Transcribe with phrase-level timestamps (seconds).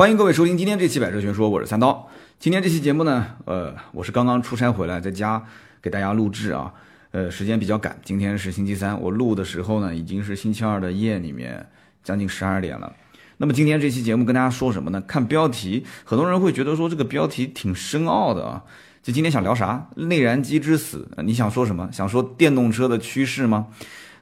[0.00, 2.08] 欢迎各位收听今天这期《百车全说》，我是三刀。
[2.38, 5.44] 今天这期节目呢，呃，我是刚刚出差回来，在家
[5.82, 6.72] 给大家录制啊，
[7.10, 8.00] 呃，时间比较赶。
[8.02, 11.66] 今天是星期三，我录的时候呢，已经是星期二的夜里面
[12.02, 12.90] 将近十二点了。
[13.36, 15.02] 那么今天这期节目跟大家说什么呢？
[15.02, 18.64] 看标题，很多人会觉得说这个标题挺深奥的啊。
[19.02, 19.90] 就今天想聊啥？
[19.96, 21.10] 内燃机之死？
[21.22, 21.90] 你想说什么？
[21.92, 23.66] 想说电动车的趋势吗？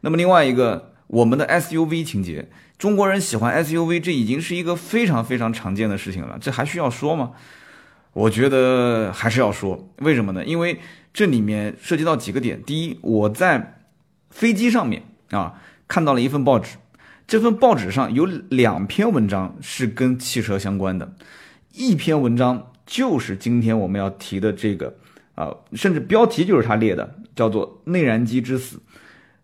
[0.01, 2.49] 那么另外一个，我们的 SUV 情节，
[2.79, 7.33] 中国人喜欢 SUV，这已经是一个非常非常常见的事情了，这还需要说吗？
[8.13, 10.45] 我觉得还是要说，为什么呢？
[10.45, 10.79] 因为
[11.13, 12.63] 这里面涉及到几个点。
[12.63, 13.81] 第一，我在
[14.31, 16.77] 飞机上面啊看到了一份报纸，
[17.27, 21.13] 这份报纸上有两篇文章是跟汽车相关的，
[21.73, 22.73] 一篇文章。
[22.87, 24.97] 就是今天我们要提的这个，
[25.35, 28.81] 啊，甚至标题就是他列的，叫做“内燃机之死”。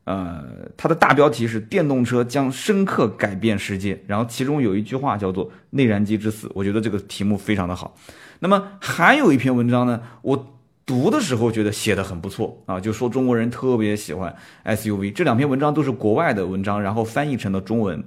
[0.04, 0.44] 呃，
[0.76, 6.50] 它的大标题是“电动车将深刻改变世界”，然后其中有一句话叫做“内燃机之死”。
[6.54, 7.96] 我觉得这个题目非常的好。
[8.40, 15.12] 那么还有一篇文章呢，我读的时候觉得写的很不错啊，就说中国人特别喜欢 SUV。
[15.12, 18.05] 这两篇文章都是国外的文章，然后翻译成了中文。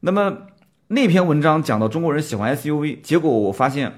[0.00, 0.38] 那么
[0.88, 3.92] 那篇文章讲到中国人喜欢 SUV，结果我发现。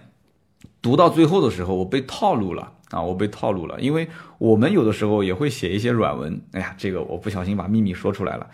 [0.81, 3.03] 读到最后的时候，我被套路了啊！
[3.03, 4.07] 我被套路了，因为
[4.39, 6.41] 我们有的时候也会写一些软文。
[6.53, 8.47] 哎呀，这个我不小心把秘密说出来了。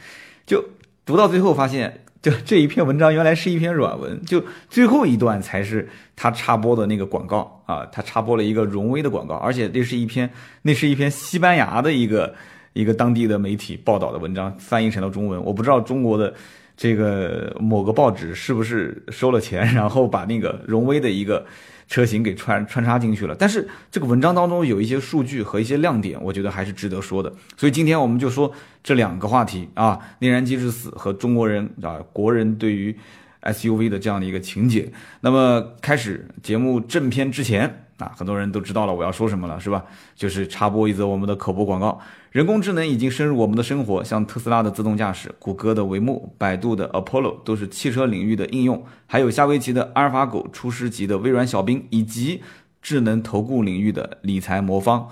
[0.46, 0.64] 就
[1.04, 7.84] 读到最后发现，就这一篇文章原来是一篇软文，就最后一段才是他插播的那个广告啊！
[7.92, 10.30] 他插播了一个荣威的广告，而且那是一篇
[10.62, 12.34] 那是一篇西班牙的一个
[12.72, 15.42] 一个当地的媒体报道的文章，翻译成了中文。
[15.44, 16.32] 我不知道中国的
[16.78, 21.44] 这个某个报纸是不是收了钱，然后把那个荣威的一个。
[21.90, 27.32] 车型给穿穿插进去了，但是这个文章当中有一些数据和一些亮点，我觉得还是值得说的。
[27.56, 28.52] 所以今天我们就说
[28.84, 32.94] 这两个话题啊，内燃机之死和中国人啊国人对于
[33.40, 34.92] SUV 的这样的一个情节。
[35.22, 39.84] 那么开始节目正片之前啊，很多人都知道了我要说什么了，是吧？
[40.14, 42.00] 就是插播一则我们的口播广告。
[42.30, 52.42] 人工智能已经深入我们的生活，像特斯拉的自动驾驶、谷歌的维幕、百度的 Apollo 都是汽车领域的应用，还有夏威夷的阿尔法狗、出师级的微软小冰，以及
[52.80, 55.08] 智能投顾领域的理财魔方。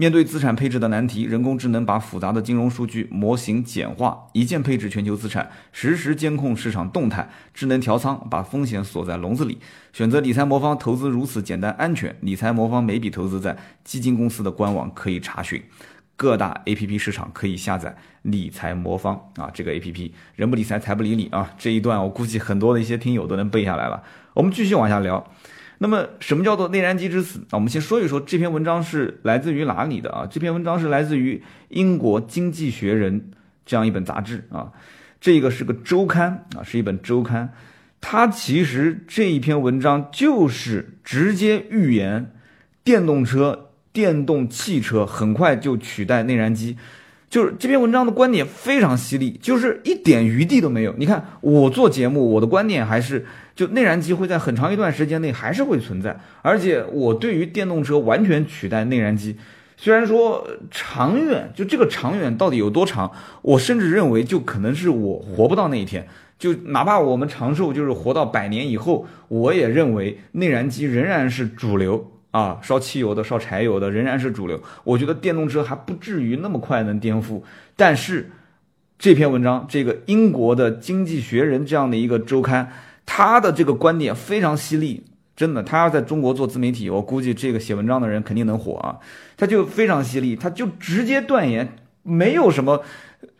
[0.00, 9.58] 面对资产配置的难题，人工智能把复杂的金融数据模型简化，一键配置全球资产，实时监控市场动态，智能调仓，把风险锁在笼子里。
[9.92, 12.16] 选择理财魔方，投资如此简单安全。
[12.22, 15.62] 理财魔方每笔投资在基金公司的官网可以查询。
[16.16, 24.02] 各大 A P P 市场可以下载理财魔方啊，这个 A P P 人不理财财不理你啊，这一段我估计很多的一些听友都能背下来了。
[24.32, 25.30] 我们继续往下聊，
[25.82, 27.40] 那么什么叫做内燃机之死？
[27.50, 30.28] 那我们先说一说这篇文章是来自于哪里的啊？
[30.30, 33.30] 这篇文章是来自于英国经济学人
[33.64, 34.70] 这样一本杂志啊，
[35.20, 37.52] 这个是个周刊啊，是一本周刊，
[38.00, 42.30] 它其实这一篇文章就是直接预言
[42.84, 43.66] 电动车。
[43.92, 46.76] 电动汽车很快就取代内燃机，
[47.30, 50.92] 就是这篇文章的观点非常犀利，就是一点余地都没有。
[50.98, 53.24] 你看我做节目，我的观点还是
[53.54, 59.36] 就内燃机会在很长一段时间内还是会存在，而且我对于电动车完全取代内燃机，
[59.76, 72.10] 虽然说长远就这个长远到底有多长，我甚至认为就可能是我活不到那一天，就哪怕我们长寿就是活到百年以后，我也认为内燃机仍然是主流。
[72.30, 74.60] 啊，烧汽油的、烧柴油的仍然是主流。
[74.84, 77.42] 我觉得电动车还不至于那么快能颠覆。
[77.76, 78.30] 但是
[78.98, 82.70] 这篇文章，这个英国的《经济学人》这样的一个周刊，
[83.06, 85.02] 他的这个观点非常犀利，
[85.34, 85.62] 真的。
[85.62, 88.98] 他要在中国做自媒体，我估计这个写文章的人肯定能火啊。
[89.36, 92.82] 他就非常犀利，他就直接断言，没有什么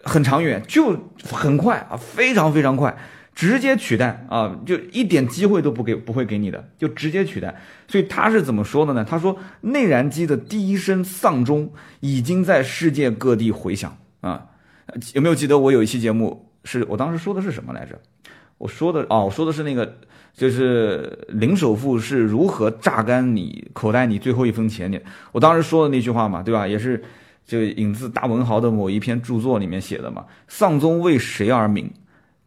[0.02, 2.96] 很长远，就很快啊，非常非常快。
[3.34, 7.60] 直接取代啊，就一点机会都不给，不会给你的，就直接取代。
[7.88, 9.04] 所以他是怎么说的呢？
[9.04, 14.46] 他说，内燃机的第一声丧钟已经在世界各地回响啊。
[15.14, 17.98] 有没有记得我有一期节目，是我当时说的是什么来着？
[18.58, 19.96] 我说的哦，我说的是那个，
[20.34, 25.00] 就是零首付是如何榨干你口袋里最后一分钱的。
[25.32, 26.68] 我当时说的那句话嘛，对吧？
[26.68, 27.02] 也是
[27.46, 30.26] 就引自大文豪的某一篇著作里面写的嘛。
[30.46, 31.90] 丧钟为谁而鸣？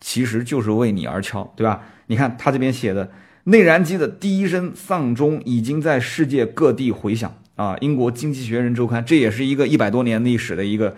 [0.06, 1.82] 其实就是为你而敲，对吧？
[2.08, 3.10] 你看他这边写的，
[3.46, 7.78] 内燃机的第一声丧钟已经在世界各地回响啊！
[7.80, 10.94] 英国经济学人周刊，这也是一个一百多年历史的一个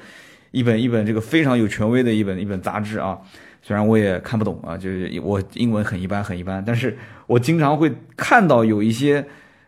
[0.50, 3.20] 一本一本这个非常有权威的一本一本杂志啊。
[3.62, 6.98] 虽然我也看不懂啊，就是我英文很一般很一般，但是
[7.28, 9.24] 我经常会看到有一些，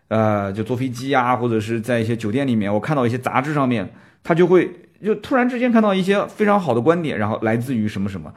[0.07, 3.87] 呃，就坐飞机啊，或者是在一些酒店里面，我看到一些杂志上面，
[4.23, 4.71] 他就会
[5.03, 8.33] 就突然之间看到一些非常好的观点，然后来自于什么什么。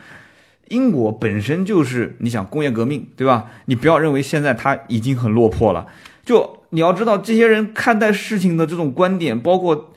[0.70, 3.50] 英国本身就是你想工业革命，对吧？
[3.66, 5.86] 你不要认为现在它已经很落魄了，
[6.24, 9.92] 就你要知道这些人看待事情的这种观点，包括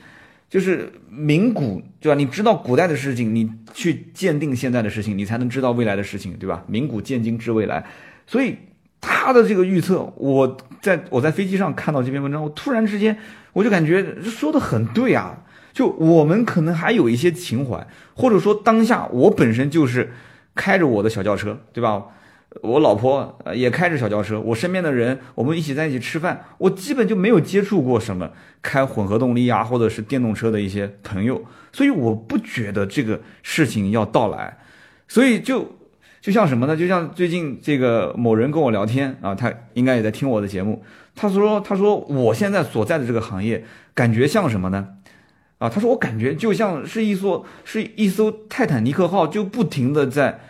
[0.50, 2.14] 就是明古，对吧？
[2.14, 6.62] 你知道古代的事情，你去鉴定现在的事情，你才能知道未来的事情，对吧？
[6.66, 7.84] 明古见今知未来，
[8.26, 8.56] 所以
[9.00, 13.16] 他的这个预测，我在我在飞机上看到这篇文章，我突然之间
[13.52, 15.40] 我就感觉说的很对啊。
[15.72, 17.84] 就我们可能还有一些情怀，
[18.14, 20.12] 或者说当下我本身就是
[20.54, 22.04] 开着我的小轿车，对吧？
[22.62, 28.30] 我老婆也开着小轿车，我身边的人，我们一起在一起吃饭，我基本就没有接触过什么
[28.62, 34.56] 开混合动力啊，或者是电动车的一些朋友，所以我不觉得这个事情要到来。
[35.08, 35.76] 所以就
[36.20, 36.76] 就像什么呢？
[36.76, 40.84] 就像最近这个某人跟我聊天啊，他应该也在听我的节目，
[41.16, 44.90] 他说他说我现在所在的这个行业感觉像什么呢？
[45.58, 50.40] 啊，他说我感觉就像是一艘是一艘泰坦尼克号，就不停的在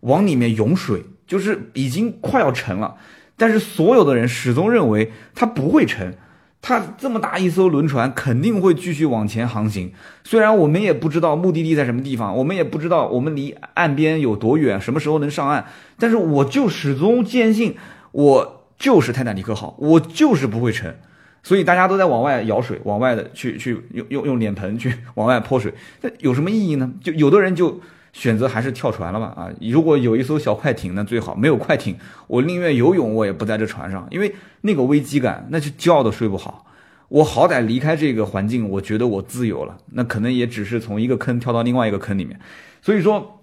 [0.00, 2.96] 往里面涌水，就是已经快要沉了。
[3.36, 6.18] 但是所有的人始终认为它不会沉，
[6.60, 9.92] 它这么大一艘轮船肯定会继续往前航行。
[10.24, 15.64] 虽然我们也不知道目的地在什么地方，我们也不知道我们离岸边有多远，什么时候能上岸，
[15.98, 17.76] 但是我就始终坚信，
[18.12, 21.00] 我就是泰坦尼克号，我就是不会沉。
[21.42, 25.72] 所以大家都在往外舀水，往外的去去用用用脸盆去 往外泼水，
[26.02, 26.92] 那有什么意义呢？
[27.02, 27.80] 就有的人就
[28.12, 29.48] 选择还是跳船了吧啊！
[29.60, 31.96] 如果有一艘小快艇，那最好；没有快艇，
[32.26, 36.66] 我宁愿游泳，我也不在这船上，因为那个危机感，那就觉都睡不好。
[37.08, 42.38] 我好歹离开这个环境，我觉得我自由了，那可能也只是从一个坑跳到另外一个坑里面。
[42.82, 43.40] 所以说，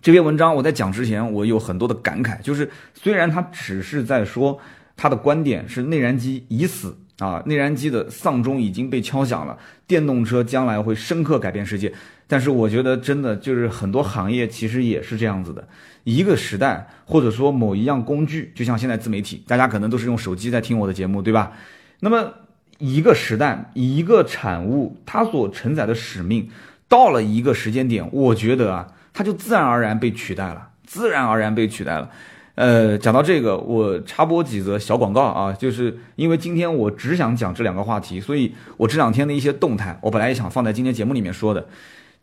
[0.00, 4.58] 这篇文章我在讲之前，我有很多的感慨，就是虽然他只是在说
[4.96, 6.96] 他的观点是内燃机已死。
[7.18, 11.92] 啊，内燃机的丧钟已经被敲响了，电动车将来会深刻改变世界。
[12.26, 15.66] 但是我觉得，真的就是很多行业其实也是这样子的。
[16.04, 21.52] 一个时代，或者说某一样工具，就像现在自媒体，大家可能都是用手机在听我的节目，对吧？
[22.00, 22.34] 那么
[22.78, 26.50] 一个时代，一个产物，它所承载的使命，
[26.88, 32.10] 到了一个时间点，我觉得啊，它就自然而然被取代了，自然而然被取代了。
[32.56, 41.68] 呃，讲到这个，我插播几则小广告啊，就是因为今天我只想讲这两个话题，所以我这两天的一些动态，我本来也想放在今天节目里面说的。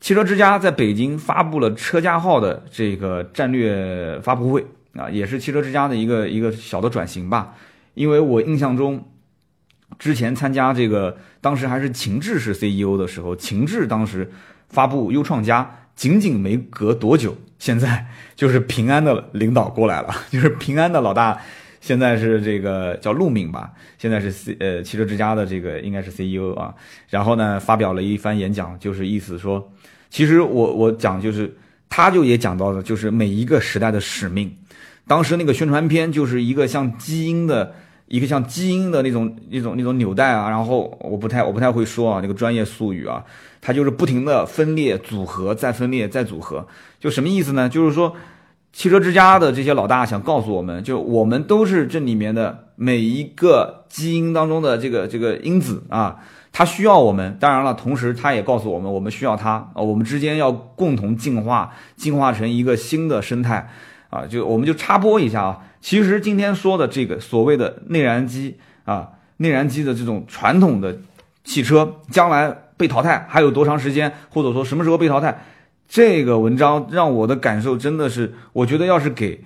[0.02, 4.66] 汽车之家在北京发布了车家号的这个战略发布会
[4.96, 7.54] 啊，也是汽车之家的一个一个小的转型吧。
[7.94, 9.06] 因为我印象中，
[10.00, 14.32] 之前参加这个，当时还是秦志是 CEO 的时候，秦志当时
[14.70, 15.80] 发布优创家。
[15.96, 18.06] 仅仅没隔多久，现在
[18.36, 21.40] 就是平安的领导过来了， 就是平安的老大，
[21.80, 26.76] 现在是这个叫陆敏吧，现在是 C 呃汽车之家的这个应该是 CEO 啊，
[27.08, 29.72] 然后呢发表了一番演讲，就是意思说，
[30.10, 31.56] 其实我我讲就是，
[31.88, 34.54] 他就也讲到了，就是每一个时代的使命，
[35.08, 37.74] 当时那个宣传片就是一个像基因的。
[38.08, 43.24] 一个像基因的那种、一种、那种纽带啊，然后我不太、我不太会说啊，那个专业术语啊，
[43.62, 46.68] 它就是不停的分裂、组合、再分裂、再组合，
[47.00, 47.68] 就什么意思呢？
[47.68, 48.14] 就是说，
[48.72, 56.18] 汽车之家的这些老大想告诉我们，就我们都是这里面的每一个基因当中的这个这个因子啊，
[56.52, 57.38] 它需要我们。
[57.40, 63.70] 当然了，同时它也告诉我们，我们需要它啊，我们之间要共同进化，进化成一个新的生态
[64.10, 64.26] 啊。
[64.28, 65.60] 就我们就插播一下啊。
[65.84, 70.98] 其实今天说的这个所谓的内燃机啊，内燃机的这种传统的
[71.44, 75.44] 汽车将来被淘汰还有多长时间，或者说什么时候被淘汰？
[75.90, 79.44] 这个文章让我的感受真的是，我觉得要是给，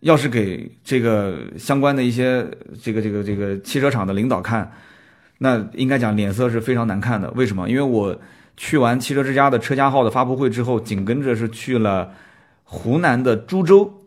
[0.00, 2.44] 要是给这个相关的一些
[2.82, 4.72] 这个这个这个汽车厂的领导看，
[5.38, 7.30] 那应该讲脸色是非常难看的。
[7.36, 7.70] 为什么？
[7.70, 8.20] 因为我
[8.56, 12.10] 去完汽车之家的车家号的发布会之后，紧跟着是去了
[12.64, 13.98] 湖南的株洲。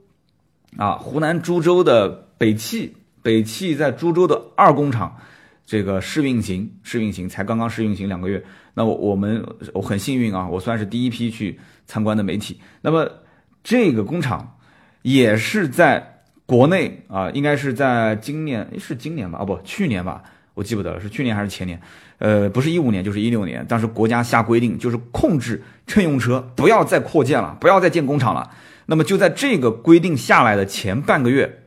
[0.78, 5.18] 啊，湖南株洲的北汽，北汽在株洲的二工厂，
[5.66, 8.44] 这个试运行，试运行才刚刚试运行两个月。
[8.74, 12.60] 那我我们我很幸运啊，我算是第一批去参观的媒体。
[12.82, 13.08] 那么
[13.64, 14.58] 这个工厂
[15.04, 19.40] 也是在国内啊，应该是在今年，是今年吧？
[19.42, 20.24] 哦不，去年吧，
[20.56, 21.80] 我记不得了，是去年还是前年？
[22.18, 28.50] 呃，不是一五年就是一六年，当时国家下规定，就是控制乘用车不要再扩建了，不要再建工厂了。
[28.86, 31.64] 那么就在这个规定下来的前半个月，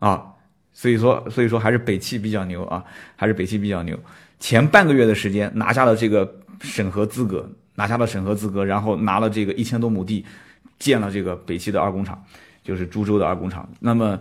[0.00, 0.34] 啊，
[0.72, 2.84] 所以说所以说还是北汽比较牛啊，
[3.16, 3.98] 还是北汽比较牛。
[4.40, 10.24] 前半个月的时间拿下了这个审核资格，拿下了审核资格，然后拿了这个一千多亩地，
[10.78, 12.20] 建了这个北汽的二工厂，
[12.64, 13.68] 就是株洲的二工厂。
[13.78, 14.18] 那么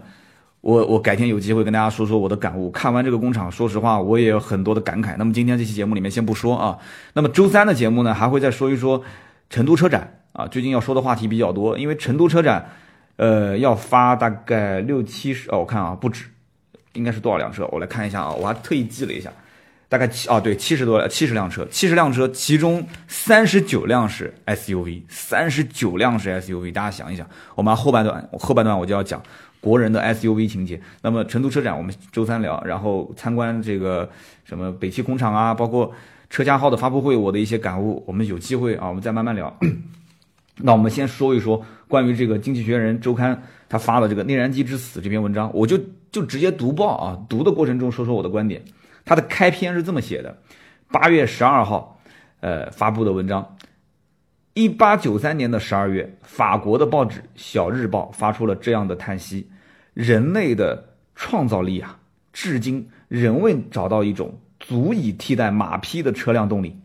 [0.62, 2.70] 我我改天有机会跟大家说说我的感悟。
[2.70, 5.16] 看完这个工厂，说实话我也有很多的感慨。
[5.18, 6.78] 那么今天这期节目里面先不说啊。
[7.14, 9.04] 那么周三的节目呢，还会再说一说。
[9.50, 12.70] 成都车展啊，最近要说的话题比较多，因为成都车展，
[13.16, 16.26] 呃，要发大概六七十哦，我看啊，不止，
[16.94, 17.68] 应该是多少辆车？
[17.72, 19.32] 我来看一下啊，我还特意记了一下，
[19.90, 29.22] 大概七啊，对，七十多七十辆车，七十辆车，其中三十九辆是 SUV，三十九辆是 SUV，大家想一想，我们后半段后半段我就要讲
[29.62, 30.82] 国人的 SUV 情节。
[31.02, 34.10] 那么成都车展我们周三聊，然后参观这个
[34.44, 35.94] 什么北汽工厂啊，包括。
[36.32, 39.52] 车家号的发布会，我的一些感悟，我们有机会啊，我们再慢慢聊。
[40.58, 45.76] 那我们先说一说关于这个《经济学人》周刊他发的这个《内燃机之死》这篇文章，我就
[46.12, 48.62] 就直接读报啊，读的过程中说说我的观点。
[49.06, 50.38] 他的开篇是这么写的：
[50.92, 52.00] 八月十二号，
[52.42, 53.58] 呃，发布的文章。
[54.54, 59.50] 一八九三年的十二月，法国的报纸《小日报》发出了这样的叹息：
[59.94, 62.00] 人类的创造力啊，
[62.34, 64.40] 至今仍未找到一种。
[64.60, 66.78] 足以替代马匹的车辆动力，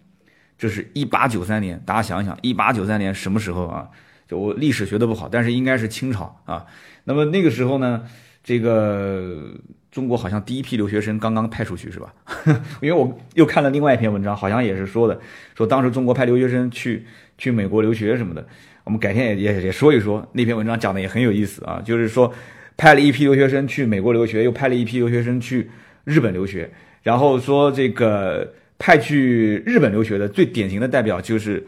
[0.56, 1.82] 这是一八九三年。
[1.84, 3.88] 大家想想，一八九三年什么时候啊？
[4.28, 6.66] 就我历史学的不好，但是应该是清朝啊。
[7.02, 8.04] 那么那个时候呢，
[8.44, 9.56] 这个
[9.90, 12.14] 中国好像第一批留学生刚刚派出去，是吧？
[12.80, 15.20] 因为我又看了另外一篇文章，好像也是说的，
[15.56, 17.04] 说当时中国派留学生去
[17.38, 18.46] 去美国留学什么的。
[18.84, 22.32] 我们改天也也也说一说那篇文章讲的也很有意思啊，就是说
[22.76, 25.70] 派了一批留学生去美国留学，又派了一批留学生去
[26.04, 26.70] 日本留学。
[27.02, 31.64] 然后说这个派去日本留学的最典型的代表就是，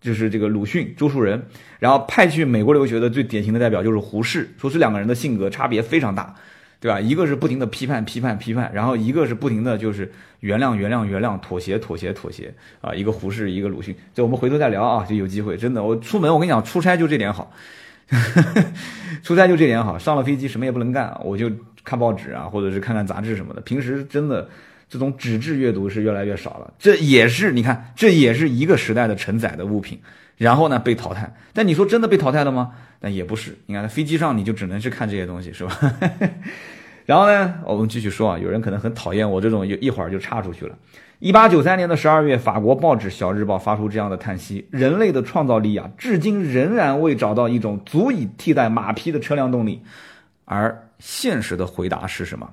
[0.00, 1.42] 就是这个鲁迅周树人，
[1.78, 4.48] 然后派去美国留学的最典型的代表就是胡适。
[4.58, 6.34] 说这两个人的性格差别非常大，
[6.84, 7.00] 对吧？
[7.00, 12.92] 一个是不停的批判批判批判，然后一个是不停的就是原谅原谅原谅，妥协妥协妥协啊。
[12.94, 13.96] 一个胡适，一个鲁迅。
[14.12, 15.56] 这我们回头再聊啊，就有机会。
[15.56, 17.50] 真的，我出门我跟你讲，出差就这点好，
[19.24, 19.98] 出差就这点好。
[19.98, 21.50] 上了飞机什么也不能干，我就
[21.84, 23.62] 看报纸啊，或者是看看杂志什么的。
[23.62, 24.46] 平时真的。
[24.86, 29.98] 这种纸质阅读是越来越少了，这也是你看，这也是一个时代的承载的物品，
[30.36, 31.34] 然后呢被淘汰。
[31.52, 32.72] 但你说真的被淘汰了吗？
[33.04, 33.54] 但也不是。
[33.66, 35.78] 你看在飞机上你就只能去看这些东西，是吧？
[37.04, 40.74] 然后呢，我们继续说啊，有人可能很讨厌我这种，一会儿就插出去了。
[41.18, 49.82] 一八九三年的十二月，法国报纸《小日报》发出这样的叹息：人类的创造力啊，至今仍然未找到一种足以替代马匹的车辆动力。
[50.46, 52.50] 而现实的回答是什么？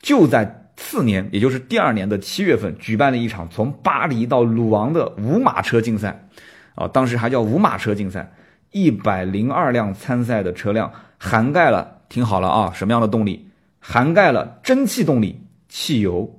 [0.00, 0.58] 就在。
[0.74, 6.26] 次年，也就是第二年的七月份，举办了一场从巴黎到鲁昂的五马车竞赛，
[6.74, 8.32] 啊，当时还叫五马车竞赛，
[8.72, 13.48] 一百零二辆参赛的车辆，涵盖了，听好了啊，什么样的动力？
[13.78, 16.38] 涵盖了蒸汽动力、汽油、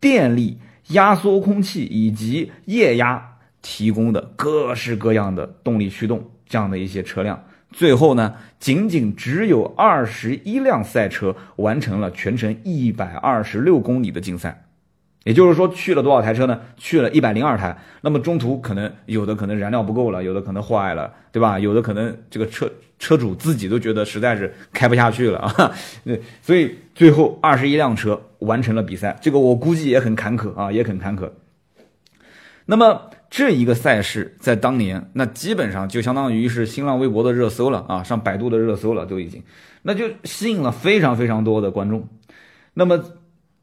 [0.00, 0.58] 电力、
[0.88, 7.42] 压缩空气以及液压提供的各式各样的动力驱动这样的一些车辆。
[7.72, 14.64] 最后呢，仅仅只有二十一辆赛车完成了全程一百二十六公里的竞赛，
[15.24, 16.60] 也就是说去了多少台车呢？
[16.76, 17.76] 去了一百零二台。
[18.00, 21.58] 那么中途可能有的可能燃料不够了，有的可能坏了，对吧？
[21.58, 25.72] 有的可能这个车车主自己都觉得实在是开不下去了啊。
[26.42, 31.30] 所以最后二十一辆车完成了比赛，这个我估计也很坎坷啊，也很坎坷。
[32.66, 33.10] 那么。
[33.32, 39.40] 这一个赛事在当年，那基本上就相当于是新浪微博的热搜了啊，上百度的热搜了都已经，
[39.82, 42.08] 那就吸引了非常非常多的观众。
[42.74, 43.00] 那么，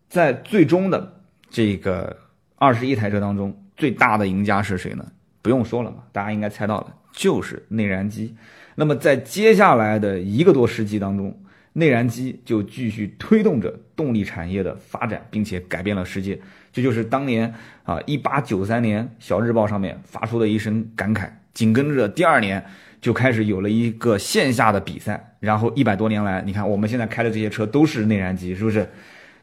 [0.08, 1.17] 在最终的
[1.50, 2.16] 这个
[2.56, 5.06] 二十一台车当中，最大的赢家是谁呢？
[5.42, 8.36] 不用说了嘛，大家应该猜到了，就是内燃机。
[8.76, 11.40] 那么在接下来的一个多世纪当中，
[11.74, 16.40] 内燃机就继续推动着动力产业的发展，并且改变了世界。
[16.74, 21.30] 这就是当年啊，一八九三年《小日报》上面发出的一声感慨。
[21.54, 22.64] 紧跟着第二年
[23.00, 28.88] 就开始有了一个线下的比赛，然后一百多年来，你看我们现在开的这些车都是内燃机，是不是？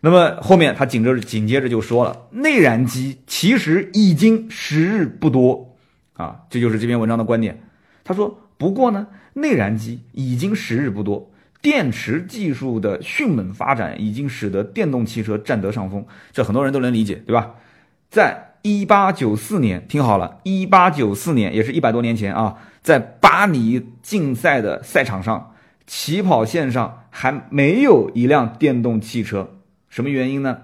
[0.05, 5.75] 那么后面他紧接着紧接着就说了，内燃机其实已经时日不多
[6.13, 7.59] 啊，这就是这篇文章的观点。
[8.05, 11.31] 他说，不过呢，内燃机已经时日不多。
[11.63, 17.55] 电池技术的迅猛发展已经使得电动汽车占得上风，这很多人都能理解，对吧？
[18.11, 25.55] 在一八九四年，听好了，一八九四年也是一百多年前啊，在巴黎竞赛的赛场上，
[25.87, 29.49] 起跑线上还没有一辆电动汽车，
[29.95, 30.59] 什么原因呢？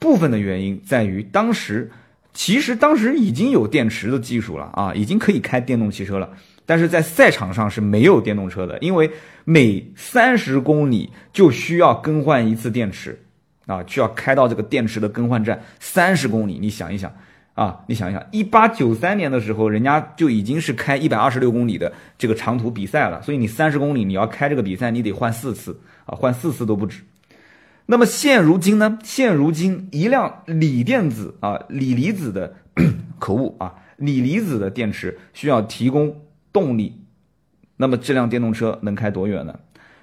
[0.00, 1.88] 部分的原因在于当时，
[2.34, 6.28] 其实当时已经有电池的技术了啊，已经可以开电动汽车了。
[6.66, 9.08] 但是在赛场上是没有电动车的，因为
[9.44, 13.16] 每三十公里就需要更换一次电池，
[13.66, 16.58] 啊，需要开到这个电池的更换站三十公里。
[16.60, 17.14] 你想一想，
[17.54, 27.00] 啊，你想一想，一八九三年的时候，人家就已经是开一百二十六公里的这个长途比赛了，所以你三十公里你要开这个比赛，你得换四次啊，换四次都不止。
[27.90, 28.98] 那么现如今呢？
[29.02, 32.54] 现如今一辆锂电子啊，锂离子的
[33.18, 33.74] 可恶啊。
[33.96, 36.14] 锂离子的电池需要提供
[36.52, 37.00] 动力，
[37.78, 39.58] 那么这辆电动车能开多远呢？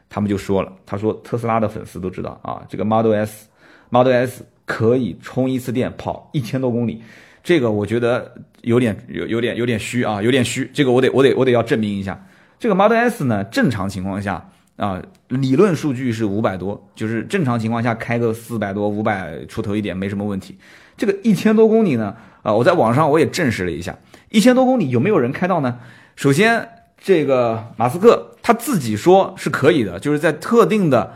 [0.10, 7.04] 他们就说了，他说特斯拉的粉丝都知道啊，这个 Model S，Model S 可以充一次电跑一千多公里，
[7.44, 12.26] 这个我觉得有点有有点有点虚啊，有点虚，这个我得我得我得要证明一下。
[12.58, 20.58] 这个 Model S 呢，正常情况下啊，理论数据是五百多，就是正常情况下开个四百多、五百出头一点没什么问题。
[20.98, 22.16] 这个一千多公里呢？
[22.42, 23.98] 啊，我在网上我也证实了一下，
[24.30, 25.80] 一千多公里有没有人开到呢？
[26.16, 31.14] 首先，这个马斯克他自己说是可以的，就是在特定的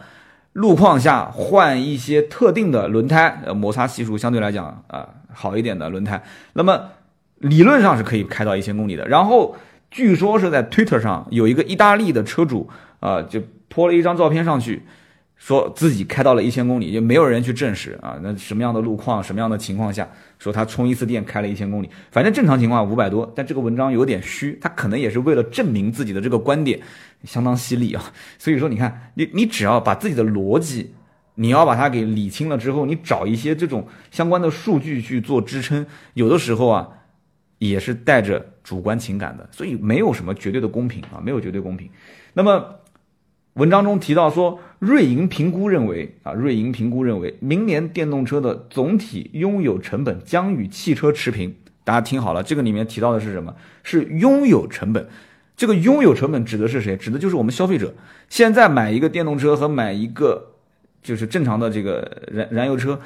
[0.54, 6.22] 路况下换一些特定的轮胎，呃，摩擦系数相对来讲啊好一点的轮胎，
[6.54, 6.82] 那么
[7.38, 9.08] 理论上是可以开到一千公里的。
[9.08, 9.56] 然后
[9.92, 14.82] 据说是在 Twitter 上有一个意大利的车主啊，就泼了一张照片上去。
[15.40, 18.20] 说自己开到了一千公里，就没有人去证实啊。
[18.22, 20.06] 那什么样的路况，什么样的情况下，
[20.38, 21.90] 说他充一次电开了一千公里？
[22.12, 26.78] 反正正常情况五百多，但这个文章有点虚，他可能也是为了证明自己的这个观点
[27.24, 28.04] 相当犀利啊。
[28.38, 30.94] 所以说，你看，你你只要把自己的逻辑，
[31.36, 36.86] 你要把它给理清了之后，你找一些这种相关的数据去做支撑，有的时候啊，
[37.60, 41.90] 也是带着主观情感的，所以没有什么绝对的公平啊，没有绝对公平。
[42.34, 42.76] 那么。
[43.60, 51.54] 文章中提到说，瑞银评估认为啊，瑞银评估认为，明年电动车的总体拥有成本将与汽车持平。
[51.84, 53.54] 大家听好了，这个里面提到的是什么？
[53.84, 55.06] 是拥有成本。
[55.58, 56.96] 这个拥有成本指的是谁？
[56.96, 57.94] 指的就是我们消费者。
[58.30, 60.54] 现在买一个电动车和买一个
[61.04, 63.02] 就是正常的这个燃燃油车。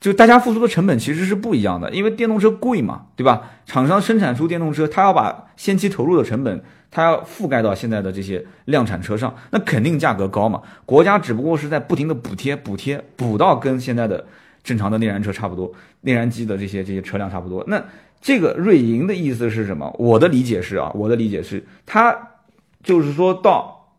[0.00, 3.50] 就大家付出的成本其实是不一样的，因为电动车贵嘛，对吧？
[3.66, 10.60] 厂商生产出电动车，他要把先期投入的成本，它要覆盖到现在的这些量产车上，那肯定价格高嘛。
[10.84, 14.22] 国家只不过是在不停的补贴，补贴补到跟现在的
[14.62, 15.72] 正常的内燃车差不多，
[16.02, 17.64] 内燃机的这些这些车辆差不多。
[17.66, 17.82] 那
[18.20, 19.90] 这个瑞银的意思是什么？
[19.98, 22.14] 我的理解是啊，我的理解是，他
[22.82, 23.94] 就是说到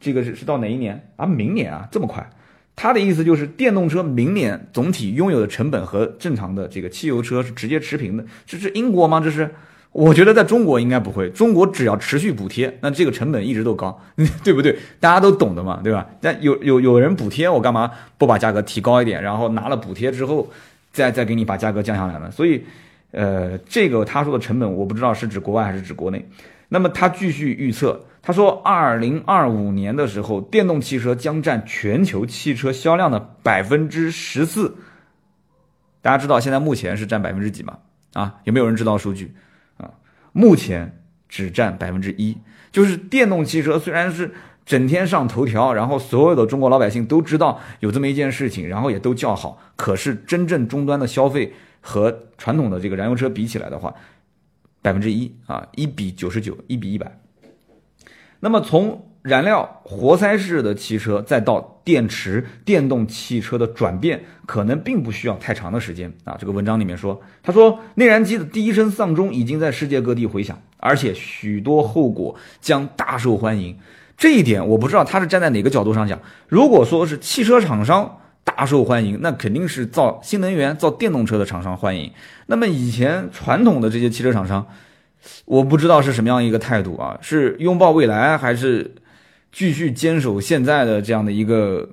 [0.00, 1.26] 这个是是到哪一年啊？
[1.26, 2.30] 明年啊，这么快？
[2.74, 8.24] 他的意思就是，电动车明年总体拥有的成本和正常的这个汽油车是直接持平的。
[8.46, 9.20] 这是英国吗？
[9.20, 9.54] 这是？
[9.92, 11.28] 我觉得在中国应该不会。
[11.30, 14.00] 中国只要持续补贴，那这个成本一直都高，
[14.44, 14.78] 对不对？
[15.00, 16.06] 大家都懂的嘛，对吧？
[16.20, 19.22] 那有有有人补贴，我干嘛不把价格提高一点？
[19.22, 20.48] 然后拿了补贴之后，
[20.92, 22.30] 再再给你把价格降下来呢？
[22.30, 22.64] 所以，
[23.10, 26.28] 呃，这个他说的成本，我不知道是指国外还是指国内。
[26.68, 28.04] 那么他继续预测。
[28.22, 34.76] 他说，二零二五年的时候，电动汽车将占全球汽车销量的百分之十四。
[36.02, 37.78] 大家知道现在目前是占百分之几吗？
[38.12, 39.34] 啊，有没有人知道数据？
[40.32, 42.38] 目前只占百分之一。
[42.72, 44.32] 就是电动汽车虽然是
[44.64, 53.92] 整天上头条，然后所有的中国老百姓都知道有这么一件事情，然后也都叫好，可是真正终端的消费和传统的这个燃油车比起来的话，
[54.80, 57.18] 百分之一啊，一比九十九，一比一百。
[58.38, 66.36] 那么从燃料活塞式的汽车再到电池电动汽车的转变，可能并不需要太长的时间啊。
[66.40, 73.76] 这个文章里面说，他说内燃机的第一声丧钟已经在世界各地回响，而且许多后果将大受欢迎。
[74.16, 76.18] 这一点我不知道他是站在哪个角度上讲。
[76.48, 82.10] 如果说是汽车厂商大受欢迎，那肯定是造新能源、造电动车的厂商欢迎。
[82.46, 84.66] 那么以前传统的这些汽车厂商。
[85.44, 88.90] 我不知道是什么样一个态度啊，是拥抱未来，还是
[89.52, 91.88] 继续坚守现在的这样的一个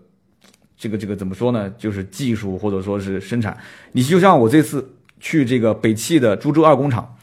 [0.78, 1.70] 这个这个怎么说呢？
[1.78, 3.58] 就是技术或者说是生产。
[3.92, 7.16] 你就像我这次去这个北汽的株洲二工厂，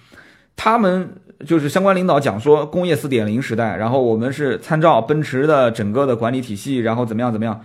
[0.57, 1.15] 他们
[1.47, 7.61] 就是相关领导讲说工业四点零时代，然后我们是参照奔驰的整个的管理体系，然后怎么样怎么样，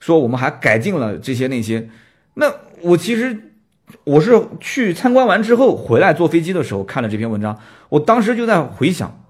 [0.00, 1.88] 说我们还改进了这些那些。
[2.34, 3.48] 那我其实。
[4.04, 7.58] 我是去参观完之后回来坐飞机的时候看了这篇文章，
[7.90, 9.22] 我当时就在回想，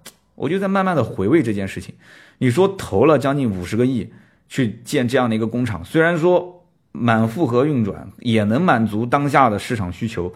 [0.43, 1.95] 我就在慢慢的回味这件事情。
[2.39, 4.13] 你说投了将近五十个亿
[4.49, 10.35] 去建这样的一个工厂，虽然说满负荷运转也能满足当下的市场需求。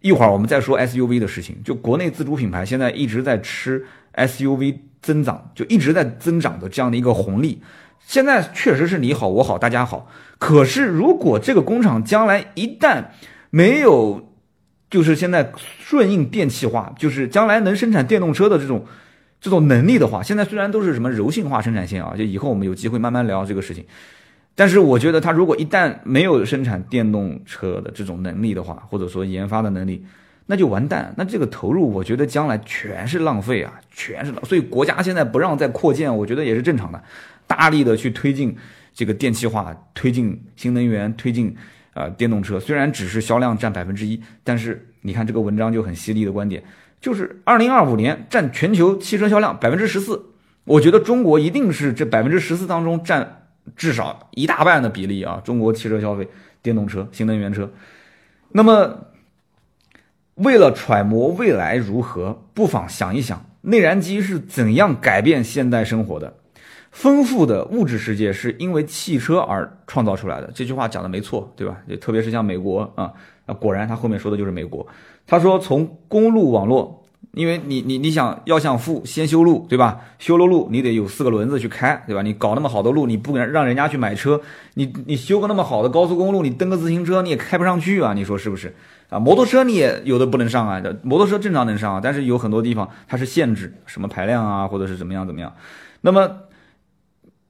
[0.00, 7.60] 一会儿我们再说 SUV 的事情，就国内自主品牌现在一直在吃 SUV 增长，就一直在增长的这样的一个红利。
[7.98, 13.06] 现在确实是你好我好大家好，可是如果这个工厂将来一旦
[13.50, 14.32] 没有，
[14.88, 18.84] 就是现在顺应电气化，就是将来能生产电动车的这种
[19.42, 23.84] 这种能力的话，现在虽然都是什么柔性化生产线啊，就以后我们有机会慢慢聊这个事情。
[24.54, 30.04] 但是我觉得，它如果一旦没有生产电动车的这种能力的话，或者说研发的能力，
[30.46, 31.12] 那就完蛋。
[31.16, 34.44] 那这个投入，我觉得将来全是浪费啊，全是浪。
[34.44, 37.02] 所以国家现在不让再扩建，我觉得也是正常的，
[37.48, 38.56] 大力的去推进
[38.94, 41.56] 这个电气化，推进新能源，推进。
[41.94, 46.64] 啊，电动车虽然只是销量占百分之一，但是你看这个文章就很犀利的观点，
[47.02, 50.24] 就是二零二五年占全球汽车销量百分之十四。
[50.64, 55.42] 我觉得中国一定是这百分之十四当中占至少一大半的比例啊！
[55.44, 56.28] 中国汽车消费
[56.62, 57.68] 电动车、新能源车。
[58.52, 59.06] 那么，
[60.36, 66.32] 为了揣摩未来如何，不妨想一想，内燃机是怎样改变现代生活的。
[66.92, 71.76] 丰富的物质世界是因为汽车而创造出来的，这句话讲的没错，对吧？
[71.88, 73.12] 就特别是像美国啊，
[73.46, 74.86] 啊，果然他后面说的就是美国。
[75.26, 76.98] 他说从公路网络。
[77.34, 80.00] 因为你你你想要想富，先修路，对吧？
[80.18, 82.20] 修了路，你得有四个轮子去开，对吧？
[82.20, 84.38] 你搞那么好的路，你不让人家去买车，
[84.74, 88.12] 你你修个那么好的高速公路，你蹬个自行车你也开不上去啊！
[88.12, 88.76] 你说是不是？
[89.08, 95.54] 啊，摩托车你也有的不能上啊，摩托车正常能上啊，但是有很多地方它是限制，什么排量啊，或者是怎么样怎么样。
[96.02, 96.30] 那么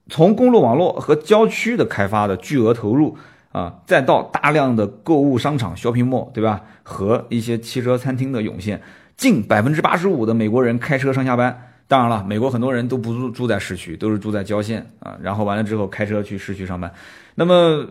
[0.08, 3.18] 从公路网络和郊区的开发的巨额投入
[3.52, 6.62] 啊，再到大量的购物商场 shopping mall，对吧？
[6.82, 8.82] 和一些汽车餐厅的涌现。
[9.14, 15.16] 近百分之八十五的美国人开车上下班，当然了，美国很多人都不住住在市区，都是住在郊县啊。
[15.20, 16.92] 然后完了之后开车去市区上班。
[17.34, 17.86] 那么，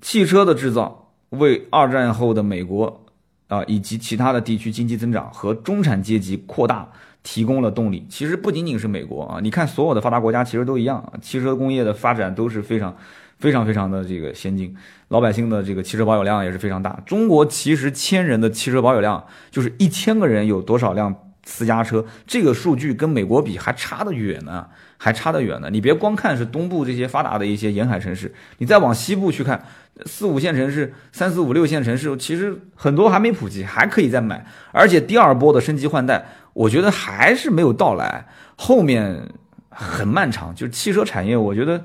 [0.00, 3.04] 汽车的制造为二战后的美国
[3.48, 6.90] 啊以及其他的地区经济增长和中产阶级扩大
[7.22, 8.04] 提供了动力。
[8.08, 12.96] 其实不仅仅是美国啊，你看所有的发达国家其实都一样，汽车工业的发展都是非常。
[13.42, 14.72] 非常非常的这个先进，
[15.08, 16.96] 老百姓的这个汽车保有量也是非常大。
[17.04, 21.12] 中国其实千人的汽车保有量就是一千个人有多少辆
[21.44, 25.68] 私家车，这个数据跟美国比还差得远呢，还差得远呢。
[25.70, 29.60] 你别光看是东部这些发达的一些沿海城市，你再往西部去看，
[30.06, 34.46] 四五线城市、三四五六线城市，其实很多还没普及，还可以再买。
[34.70, 39.28] 而且第二波的升级换代，我觉得还是没有到来，后面
[39.68, 40.54] 很漫长。
[40.54, 41.84] 就是汽车产业，我觉得。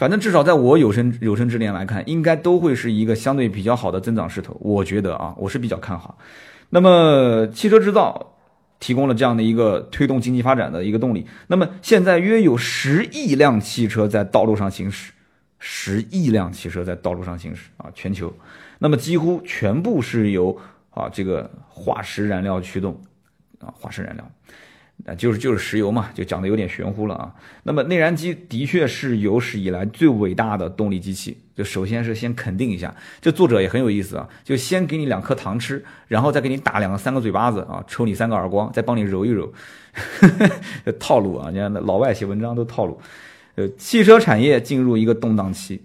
[0.00, 4.56] 反正至少在我有生有生之年来看，应该都会是一个相对比较好的增长势头。
[4.58, 6.16] 我觉得啊，我是比较看好。
[6.70, 8.38] 那么汽车制造
[8.78, 11.26] 提供了这样的一个推动经济发展的一个动力。
[11.48, 15.12] 那么现在约有十亿辆汽车在道路上行驶，
[15.58, 18.32] 十亿辆汽车在道路上行驶啊，全球。
[18.78, 20.58] 那么几乎全部是由
[20.88, 22.98] 啊这个化石燃料驱动
[23.58, 24.26] 啊，化石燃料。
[25.06, 27.32] 啊，就是就是石油嘛，就讲的有点玄乎了啊。
[27.62, 31.36] 那么内燃机的确是有史以来最伟大的动力机器。
[31.56, 39.52] 就首先是先肯定一下，这作者也很有意思啊，就先给你两颗糖吃，然后再给你打两个三个嘴巴子啊，抽你三个耳光，再帮你揉一揉，
[40.98, 41.50] 套路啊！
[41.50, 42.98] 你看老外写文章都套路。
[43.56, 45.82] 呃，汽车产业进入一个动荡期，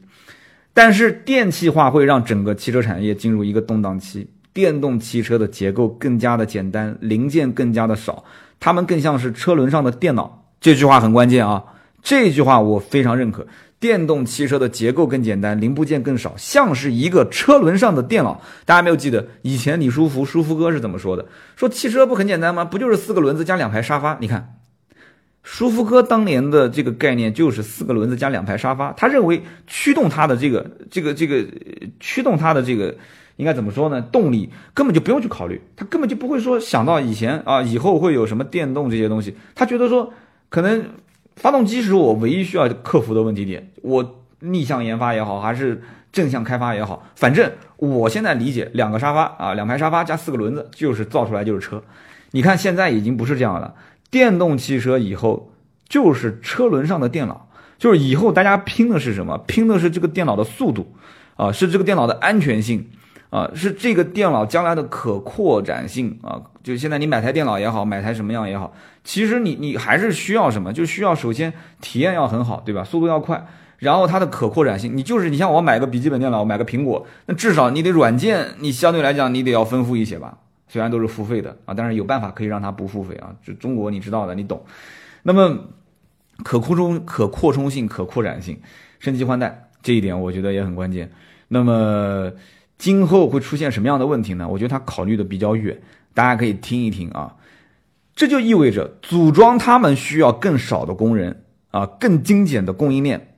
[0.73, 4.27] 但是电气化会让整个汽车产业进入一个动荡期。
[4.55, 8.23] 电动汽车的结构更加的简单，零件更加的少。
[8.57, 11.61] 它们更像是车轮上的电脑，这句话很关键啊！
[12.01, 13.45] 这句话我非常认可。
[13.81, 18.41] 电动汽车的结构更简单，零部件更少，像是一个车轮上的电脑。
[18.63, 21.25] 大家没有记得以前李书福、舒福哥是怎么说的？
[21.57, 22.63] 说汽车不很简单吗？
[22.63, 24.17] 不就是四个轮子加两排沙发？
[24.21, 24.55] 你看，
[25.43, 28.93] 舒福哥当年的这个概念就是四个轮子加两排沙发。
[28.93, 31.45] 他认为驱动它的这个、这个、这个
[31.99, 32.95] 驱动它的这个。
[33.37, 34.01] 应该怎么说呢？
[34.01, 39.35] 动力根本就不用去考虑，他根本就不会说想到以前啊，以后会有什么电动这些东西。
[39.53, 40.13] 他觉得说，
[40.49, 40.85] 可能
[41.35, 43.71] 发动机是我唯一需要克服的问题点。
[43.81, 51.83] 我逆向研发也好，还是正向开发也好，反正我现在理解，两个沙发啊，两排沙发加四个轮子，就是造出来就是车。
[52.31, 53.75] 你看现在已经不是这样了，
[54.09, 55.51] 电动汽车以后
[55.89, 59.37] 就是车轮上的电脑，就是以后大家拼的是什么？
[59.47, 60.93] 拼的是这个电脑的速度
[61.35, 62.89] 啊，是这个电脑的安全性。
[63.35, 66.41] 啊，是这个电脑将来的可扩展性啊！
[66.63, 70.71] 就现在你买台电脑也好，买台什么样也好，其实你你还是需要什么？
[70.71, 72.81] 就需要首先体验要很好，对吧？
[72.85, 73.45] 速度要快，
[73.77, 74.95] 然后它的可扩展性。
[74.95, 80.37] 你就是你像我买个笔记本电脑，买个苹果，那至少你得软件，你相对来讲你得要丰富一些吧？
[80.69, 83.35] 虽然都是付费的啊，但是有办法可以让它不付费啊。
[83.45, 84.63] 就中国你知道的，你懂。
[85.23, 85.59] 那么
[86.41, 88.57] 可扩充、可扩充性、可扩展性、
[88.99, 91.11] 升级换代这一点，我觉得也很关键。
[91.49, 92.31] 那么。
[92.77, 94.47] 今后会出现什么样的问题呢？
[94.47, 95.81] 我觉得他考虑的比较远，
[96.13, 97.35] 大家可以听一听啊。
[98.15, 103.35] 这就意味着组装他们需要更少的工人啊，更精简的供应链，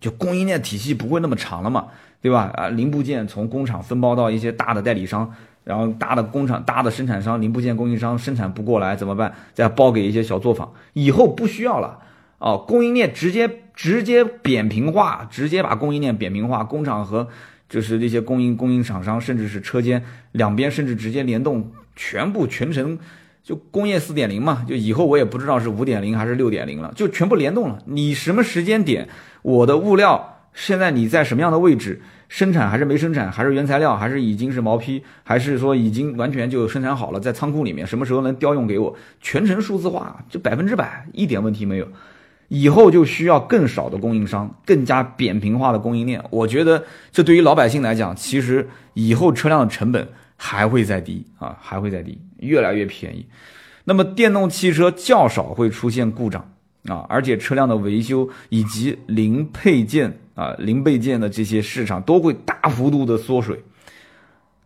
[0.00, 1.88] 就供应链体系不会那么长了嘛，
[2.20, 2.50] 对吧？
[2.54, 5.32] 啊，零部件从工厂分包到一些大的代理商，
[5.64, 9.34] 然后大的工厂、大的生产商、零部件供应商生产不过来怎么办？
[9.54, 12.00] 再包给一些小作坊，以后不需要了
[12.38, 17.28] 哦，供应链直接直接扁平化，直接把供应链扁平化，工厂和。
[17.70, 22.98] 就是那些供应供应厂商，甚至是车间两边，甚至直接联动，全部全程
[23.42, 24.66] 就工业四点零嘛。
[24.68, 27.78] 就以后我也不知道是五点零还是六点零了，就全部联动了。
[27.86, 29.08] 你什么时间点，
[29.42, 38.96] 我的物料现在你在什么样的位置，生产还是没生产，还是原材料，还是已经是毛坯，还是说已经完全就生产好了，在仓库里面，什么时候能调用给我？
[39.20, 41.86] 全程数字化，就百分之百，一点问题没有。
[42.50, 46.20] 以后就需要更少的供应商，更加扁平化的供应链。
[46.30, 53.24] 我觉得这对于老百姓来讲，其实以后车辆的成本还会再低啊，还会再低，越来越便宜。
[53.84, 56.50] 那么电动汽车较少会出现故障
[56.86, 63.62] 啊，而且车辆的维修以及零配件啊、零配件的这些市场都会大幅度的缩水，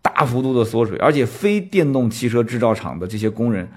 [0.00, 3.68] 大幅度的缩水，而且非电动汽车制造厂的这些工人。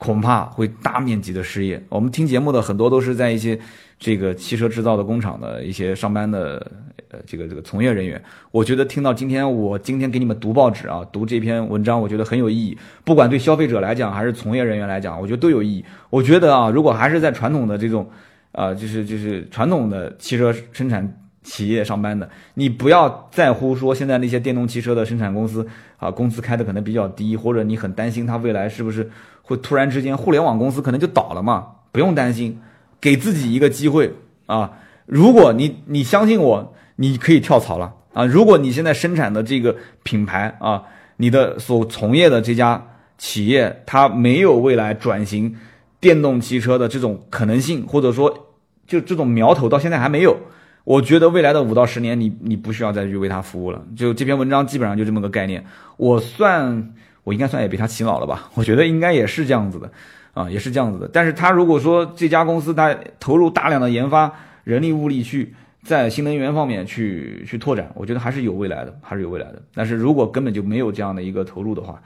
[0.00, 1.80] 恐怕会大面积的失业。
[1.90, 3.56] 我们听节目的很多都是在一些
[3.98, 6.66] 这个汽车制造的工厂的一些上班的
[7.10, 8.20] 呃这个这个从业人员。
[8.50, 12.76] 我觉得听到今天我今天给你们读报纸啊，读这篇文章，我觉得很有意义。
[13.04, 15.84] 不管对消费者来讲还是从业人员来讲，我觉得都有意义。
[16.08, 18.10] 我觉得啊，如果还是在传统的这种
[18.52, 21.06] 啊，就是就是传统的汽车生产
[21.42, 25.66] 企业上班的，你不要在乎说现在那些电动汽车的生产公司
[25.98, 29.10] 啊，工资开的可能比较低，或者你很担心它未来是不是。
[29.42, 31.66] 会突然之间，互联网公司可能就倒了嘛？
[31.90, 32.60] 不用担心，
[33.00, 34.14] 给自己一个机会
[34.46, 34.78] 啊！
[35.06, 38.24] 如果你你相信我，你可以跳槽了啊！
[38.24, 39.74] 如果你现在生产的这个
[40.04, 40.84] 品牌啊，
[41.16, 42.86] 你的所从业的这家
[43.18, 45.56] 企业，它没有未来转型
[45.98, 48.52] 电动汽车的这种可能性，或者说
[48.86, 50.36] 就这种苗头到现在还没有，
[50.84, 53.84] 我觉得未来的五到十年，你你不需要再去为它服务了。
[53.96, 55.64] 就这篇文章基本上就这么个概念，
[55.96, 56.94] 我算。
[57.22, 58.48] 我应该算也被他洗脑了吧？
[58.54, 59.92] 我觉得应该也是这样子的，
[60.32, 61.06] 啊，也是这样子的。
[61.12, 64.32] 但是他如果说这家公司他投入大量的研发
[64.64, 69.62] 人力物力去在新能源方面去去拓展，我觉得还是有未来的，还是有未来的。
[69.74, 72.02] 但是如果根本就没有这样的一个投入的话，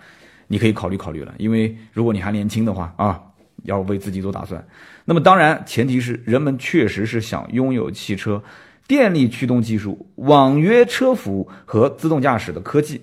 [0.48, 1.32] 你可以考虑考虑了。
[1.38, 3.22] 因为如果你还年轻的话啊，
[3.62, 4.62] 要为自己做打算。
[5.04, 8.42] 那么当然，前提是人们确实是想拥有汽车
[8.86, 13.02] 电力驱动技术、网约车服务和自动驾驶的科技。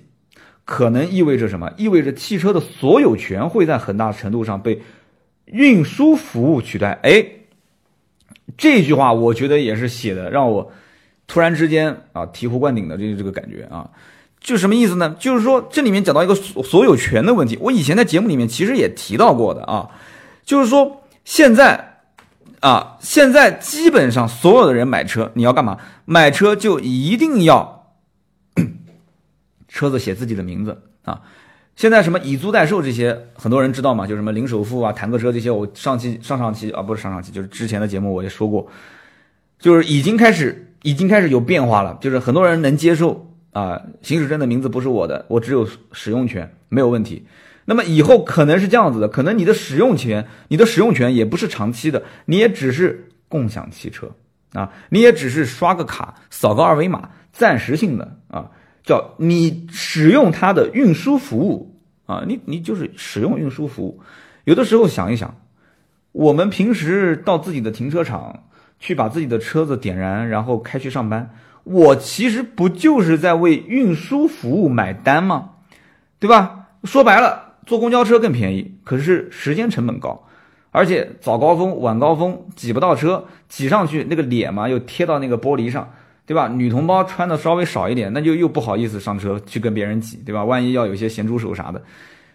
[0.64, 1.70] 可能意味着什么？
[1.76, 4.82] 意味着汽车的所有权会在很大程度上被
[5.46, 6.98] 运输服务取代。
[7.02, 7.26] 哎，
[8.58, 10.72] 这句话我觉得也是写的让我
[11.28, 13.90] 突然之间啊醍醐灌顶的这这个感觉啊，
[14.40, 15.16] 就什么意思呢？
[15.20, 17.58] 就是说这里面讲到一个所所有权的问题。
[17.60, 19.90] 我以前在节目里面其实也提到过的啊，
[20.46, 21.91] 就是说现在
[22.62, 25.78] 啊，现在基本上所有的人买车，你要干嘛？
[26.06, 27.94] 买车就一定要。
[29.68, 31.22] 车子写自己的名字啊，
[31.76, 34.06] 现在什么以租代售这些，很多人知道吗？
[34.06, 38.68] 就什么零首付啊、坦克车这些，我上期上上期啊，不是上上期，就是之前的节目我也说过，
[39.58, 47.26] 就是已经开始已经开始有变化了，就是很多人能接受啊，行驶证的名字不是我的，我只有使用权，没有问题。
[47.72, 54.12] 那么以后可能是这样子的，可能你的使用权，你的使用权也不是长期的，你也只是共享汽车
[54.52, 58.52] 啊，你也只是刷个卡、扫个二维码，暂时性的啊。
[58.84, 64.02] 叫你使用它的运输服务啊，你你就是使用运输服务。
[64.44, 65.34] 有的时候想一想，
[66.12, 68.44] 我们平时到自己的停车场
[68.80, 71.30] 去把自己的车子点燃，然后开去上班，
[71.64, 75.52] 我其实不就是在为运输服务买单吗？
[76.20, 76.68] 对吧？
[76.84, 80.28] 说白了，坐公交车更便宜，可是时间成本高，
[80.72, 85.92] 而且早高峰、晚高峰挤不到车，挤上去那个脸嘛又贴到那个玻璃上。
[86.24, 86.48] 对吧？
[86.48, 90.46] 女同胞穿的稍微少一点，那就又不好意思上车去跟别人挤，对吧？
[90.46, 91.82] 万一要有些咸猪手啥的，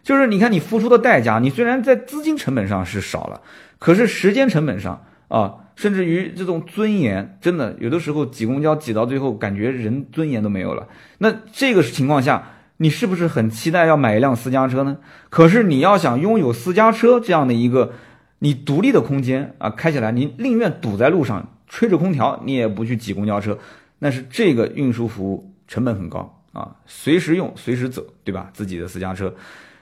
[0.02, 3.40] 就是你看你付出的代价，你虽然在资金成本上是少了，
[3.78, 10.86] 可是时间成本上啊，甚至于这种尊严，真的有的时候挤公交挤到最后，感觉人尊严都没有了。
[11.18, 14.98] 那这个情况下，你是不是很期待要买一辆私家车呢？
[15.30, 17.92] 可是你要想拥有私家车这样的一个
[18.40, 23.58] 你独立的空间啊，开起来你宁愿堵在路上吹着空调，你也不去挤公交车。
[23.98, 28.50] 那是这个运输服务成本很高啊，随时用随时走，对吧？
[28.52, 29.34] 自己的私家车。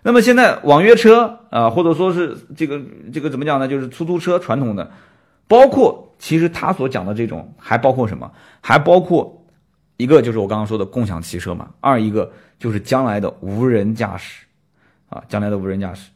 [0.03, 2.81] 那么现在网约车啊，或者说是这个
[3.13, 3.67] 这个怎么讲呢？
[3.67, 4.89] 就是出租车传统的，
[5.49, 8.31] 包括其实他所讲的这种，还包括什么？
[8.61, 9.44] 还包括
[9.97, 11.69] 一个就是我刚刚说的共享汽车嘛。
[11.81, 14.45] 二一个就是将来的无人驾驶
[15.09, 16.11] 啊，将来的无人驾驶，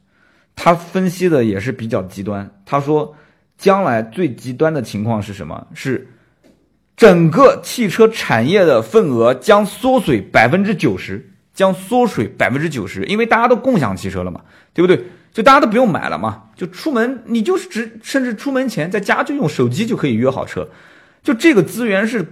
[0.57, 2.51] 他分析的也是比较极端。
[2.65, 3.15] 他说，
[3.57, 5.67] 将来最极端的情况是什么？
[5.75, 6.09] 是。
[6.97, 14.41] 整个汽车产业的份额将缩水百分之九十，将缩水百分之九十，因为大家都共享汽车了嘛，
[14.75, 15.05] 对不对？
[15.33, 20.69] 就大家都不用买了嘛，就出门你就是只甚至出门前在家就用手机就可以约好车，
[21.23, 22.27] 就这个资源是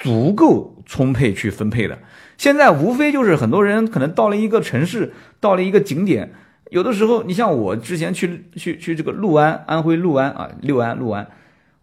[0.00, 1.96] 足够充沛去分配的。
[2.36, 6.32] 现在无非就是很多人可能到了一个城市，到了一个景点，
[6.70, 11.28] 有的时候你像我之前去去去这个六安，安徽六安啊，六安六安。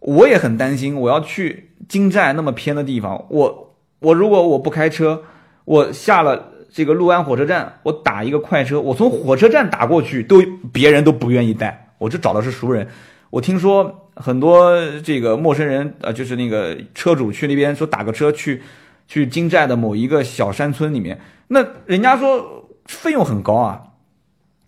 [0.00, 5.22] 我也很担心，我要去金寨那么偏的地方，我我如果我不开车，
[5.64, 10.40] 我下了这个六安火车站，我打一个快车，我从火车站打过去，都
[10.72, 12.86] 别人都不愿意带，我这找的是熟人。
[13.30, 18.62] 我听说很多这个陌生人，呃，就是那个车主去那边说打个车去
[19.06, 23.82] 去金寨的某一个小山村里面，那人家说费用很高啊，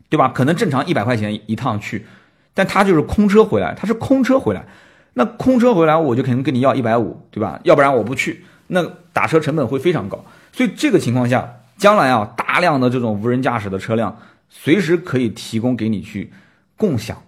[0.08, 0.28] 对吧？
[0.28, 2.06] 可能正常一百块钱一趟去，
[2.54, 4.66] 但他就是空车回来，他是空车回来。
[5.14, 7.58] 那空车回来，我就肯定跟你要一百五，对吧？
[7.64, 10.24] 要不然我不去，那打车成本会非常高。
[10.52, 14.16] 所以这个情况下，将来啊，大量的这种无人驾驶的车辆，
[14.48, 16.32] 随时可以提供给你去
[16.76, 17.20] 共享。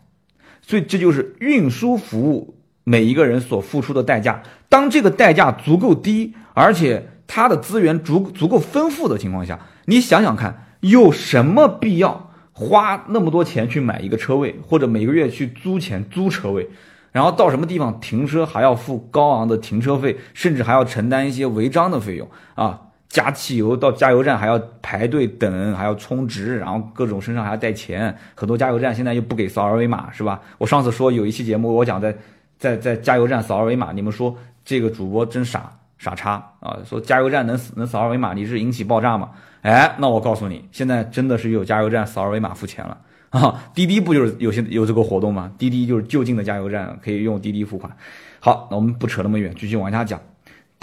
[0.72, 4.42] 所以这就是运输服务每一个人所付出的代价。
[4.70, 16.70] 当这个代价足够低，而且它的资源足足够丰富的情况下，你想想看，有什么必要花那么多钱去买一个车位，或者每个月去租钱租车位？
[17.10, 22.80] 然后到什么地方停车还要付高昂的停车费，甚至还要承担一些违章的费用啊！
[23.12, 28.16] 加汽油到加油站还要排队等，还要充值，然后各种身上还要带钱。
[28.34, 30.40] 很多加油站现在又不给扫二维码，是吧？
[30.56, 32.16] 我上次说有一期节目，我讲在
[32.58, 36.78] 在在加油站扫二维码，你们说这个主播真傻傻叉啊！
[36.86, 39.28] 说加油站能能扫二维码，你是引起爆炸吗？
[39.60, 42.96] 哎，那我告诉你，现在真的是有加油站扫二维码付钱了。
[43.28, 45.52] 啊，滴滴不就是有些有这个活动吗？
[45.58, 47.94] 滴滴就是就近的加油站可以用滴滴付款。
[48.40, 50.18] 好，那我们不扯那么远，继续往下讲。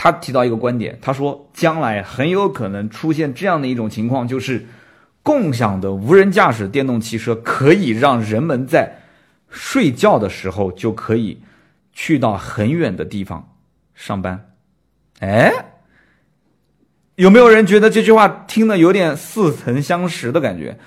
[0.01, 4.65] 他提到一个观点，他说将来很有可能出现这样的一种情况，就是
[5.21, 8.89] 共享的无人驾驶电动汽车可以让人们在
[9.49, 11.41] 睡觉的时候就可以
[11.91, 13.57] 去到很远的地方
[13.93, 14.51] 上班。
[15.19, 15.51] 哎，
[17.15, 20.79] 有没有人觉得这句话听的有点似曾相识的感觉？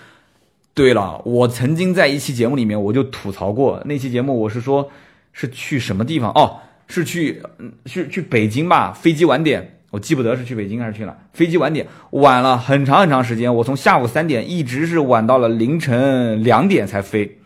[0.73, 4.91] 对了，我曾经在一期节目里面我就吐槽过，那期节目我是说，
[5.35, 6.31] 是去什么地方？
[6.31, 7.43] 哦，是去，
[7.87, 17.39] 去去北京吧，飞机晚点，我记不得是去北京还是去哪，飞机晚点，晚了很长很长时间，我从下午三点一直是晚到了凌晨两点才飞，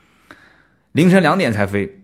[0.91, 2.01] 凌晨两点才飞。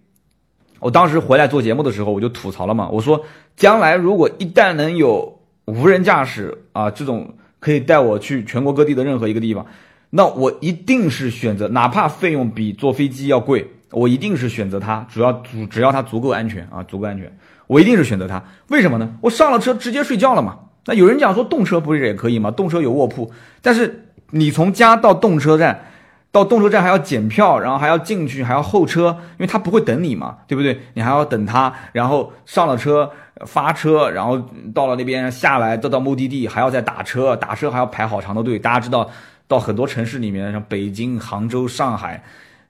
[0.79, 3.25] 我当时回来做节目的时候，我就吐槽了嘛，我说
[3.57, 9.67] 将来如果一旦能有无人驾驶啊，这种可以带我去全国各地的任何一个地方。
[10.11, 15.07] 那我一定是选择，哪怕费用比坐飞机要贵，我一定是选择它。
[15.09, 17.31] 主要主只要它足够安全啊，足够安全，
[17.67, 18.43] 我一定是选择它。
[18.69, 19.17] 为什么呢？
[19.21, 20.59] 我上了车直接睡觉了嘛。
[20.87, 22.51] 那有人讲说动车不是也可以吗？
[22.51, 25.85] 动车有卧铺，但是你从家到动车站，
[26.31, 30.81] 到动车站还要检票，然后还要进去，还要候车，因为他不会等你嘛，对不对？
[30.95, 33.11] 你还要等他，然后上了车
[33.47, 34.41] 发车，然后
[34.75, 38.59] 到了那边下来，再到目的地还要再打车，打车还要排好长的队。
[38.59, 39.09] 大家知道。
[39.49, 42.23] 到很多城市里面，像北京、杭州、上海，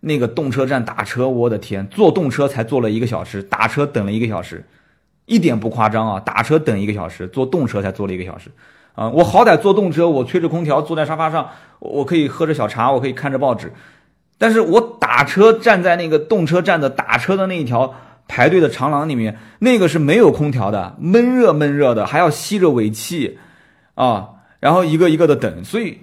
[0.04, 4.64] 那个动车站打车，我的天，坐动车才坐了一个小时，打车等了一个小时，
[5.26, 6.18] 一点不夸张啊！
[6.18, 8.50] 打车等一个小时，坐动车才坐了一个小时，
[8.96, 13.72] 啊，我好歹坐动车，我吹着空调坐在沙发上，我可以喝着小茶，我可以看着报纸，
[14.38, 17.94] 但是我打车站在那个动车站的打车的那一条
[18.26, 23.38] 排队的长廊里面，那个是没有空调的，闷热闷热的，还要吸着尾气，
[23.94, 25.98] 啊，然后一个一个的等，所以。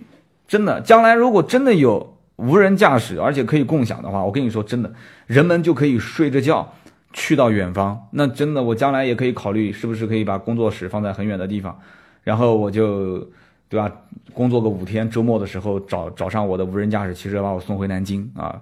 [0.49, 4.91] 真的，将来如果真的有无人驾驶，而且可以共享的话，我跟你说，真的，
[5.27, 6.73] 人们就可以睡着觉
[7.11, 8.07] 去到远方。
[8.11, 11.77] 那真的，我将来也可以考虑，是不是可以把工作室放在很远的地方，
[12.23, 13.19] 然后我就，
[13.67, 13.91] 对吧？
[14.33, 18.55] 工作个五天，周末的时候找找上我的无人驾驶汽车，把我送回南京啊，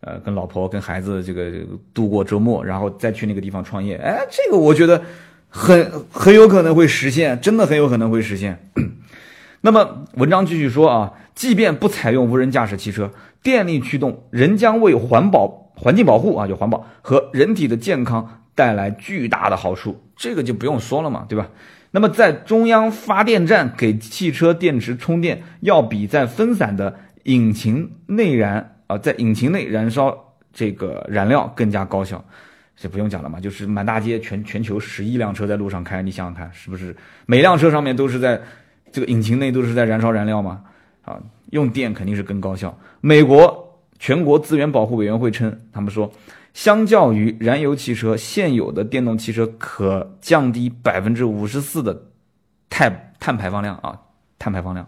[0.00, 1.52] 呃，跟老婆跟孩子这个
[1.94, 3.96] 度过周末，然后再去那个地方创业。
[3.96, 5.00] 哎，这个我觉得
[5.48, 8.58] 很很有可能会实现，真的很有可能会实现。
[9.62, 11.12] 那么文章继续说啊。
[11.32, 13.10] 即便不采用无人驾驶汽车，
[13.42, 20.04] 电力驱动仍将为环保、环境保护啊，就环保和人体的健康带来巨大的好处。
[20.16, 21.48] 这个就不用说了嘛，对吧？
[21.92, 32.22] 那么在中央发电站给汽车电池充电，要比在分散的引擎内燃啊，在引擎内燃烧这个燃料更加高效。
[32.76, 36.94] 这不用讲了嘛，就是满大街全全球十亿辆车在路上开，你想想看，是不是
[37.24, 38.40] 每辆车上面都是在
[38.92, 40.62] 这个引擎内都是在燃烧燃料吗？
[41.04, 41.18] 啊，
[41.50, 42.76] 用电肯定是更高效。
[43.00, 46.12] 美国全国资源保护委员会称，他们说，
[46.52, 52.04] 相较于燃油汽车，现有的电动汽车可降低百分之五十四的
[52.68, 53.98] 碳碳排放量啊，
[54.38, 54.86] 碳排放量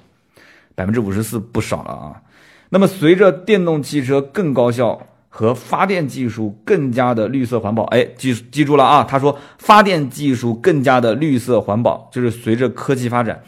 [0.75, 2.23] 百分之五十四不少了啊。
[2.71, 13.43] 那么随着电动汽车更高效和发电技术更加的绿色环保，哎，记记住了啊，他说发电技术更加的绿色环保，就是随着科技发展。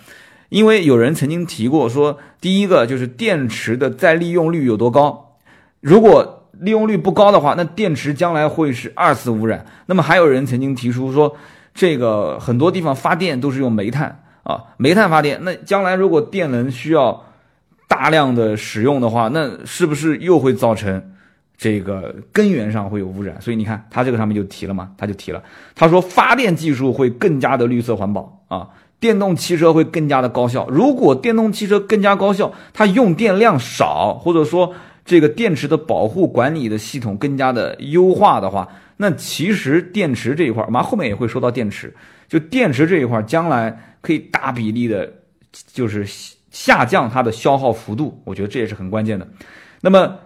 [0.55, 5.37] 因为有人曾经提过说，第一个就是电池的再利用率有多高。
[5.81, 9.67] 如果利用率不高的话，那电池将来会是二次污染。
[9.87, 11.35] 那么还有人曾经提出说，
[11.75, 17.25] 这个很多地方发电都是用煤炭啊，煤炭发电，那将来如果电能需要
[17.89, 21.03] 大量的使用的话，那是不是又会造成
[21.59, 23.43] 这个根源上会有污染？
[23.43, 25.43] 所以你看，他这个上面就提了嘛，他就提了，
[25.75, 28.69] 他说发电技术会更加的绿色环保啊。
[29.05, 30.67] 电动汽车会更加的高效。
[30.71, 34.73] 如果电动汽车更加高效，它用电量少，或者说
[35.05, 41.95] 这个电池的保护管理的系统更加的优化的话，那其实电池这一块，马后面也会说到电池。
[42.27, 45.13] 就电池这一块，将来可以大比例的，
[45.71, 46.07] 就是
[46.51, 48.19] 下降它的消耗幅度。
[48.25, 49.29] 我觉得这也是很关键的。
[49.83, 50.17] 那么，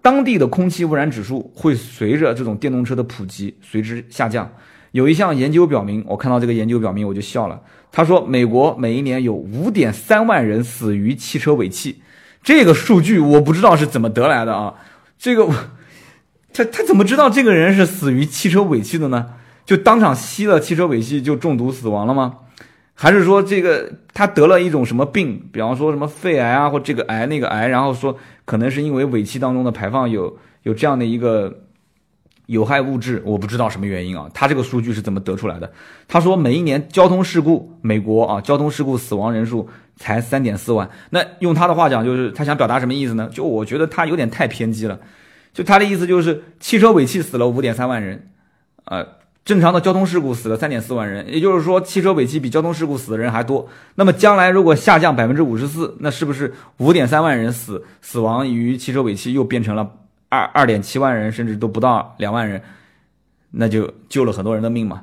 [0.00, 4.50] 当地的空气污染指数会随着这种电动车的普及随之下降。
[4.92, 7.60] 有一项研究表明，我看到这个研究表明我就笑了。
[7.94, 12.00] 他说，美国每一年有五点三万人死于汽车尾气，
[12.42, 14.72] 这个数据我不知道是怎么得来的啊。
[15.18, 15.46] 这个
[16.54, 19.34] 他他怎么知道这个人是死于汽车尾气的呢？
[19.66, 22.38] 就当场吸了汽车尾气就中毒死亡了吗？
[22.94, 31.61] 还是说这个他得了一种什么病，比方说什么肺癌啊或这个癌那个癌，然后说可能是因为尾气当中的排放有有这样的一个。
[32.46, 34.28] 有害物质，我不知道什么原因啊？
[34.34, 35.72] 他这个数据是怎么得出来的？
[36.08, 40.90] 他说每一年交通事故，美国啊，交通事故死亡人数才三点四万。
[41.10, 43.28] 那用他的话讲，就是他想表达什么意思呢？
[43.32, 44.98] 就我觉得他有点太偏激了。
[45.52, 48.30] 就他的意思就是，汽车尾气死了五点三万人，
[48.86, 49.06] 呃，
[49.44, 53.68] 正常的交通事故死了三点四万人，也就是说，汽车尾气比交通事故死的人还多。
[53.94, 59.90] 那么将来如果下降百分之五十四，那是不是五点三万人死死亡于汽车尾气又变成了？
[60.32, 62.62] 二二点七万人，甚至都不到两万人，
[63.50, 65.02] 那就救了很多人的命嘛。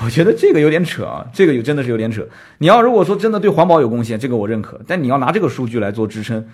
[0.00, 2.24] 我觉得这个有点扯啊，这个有真的是有点扯。
[2.58, 6.46] 你要如果说真的对环保有贡献，这个我认可，但你要拿这个数据来做支撑，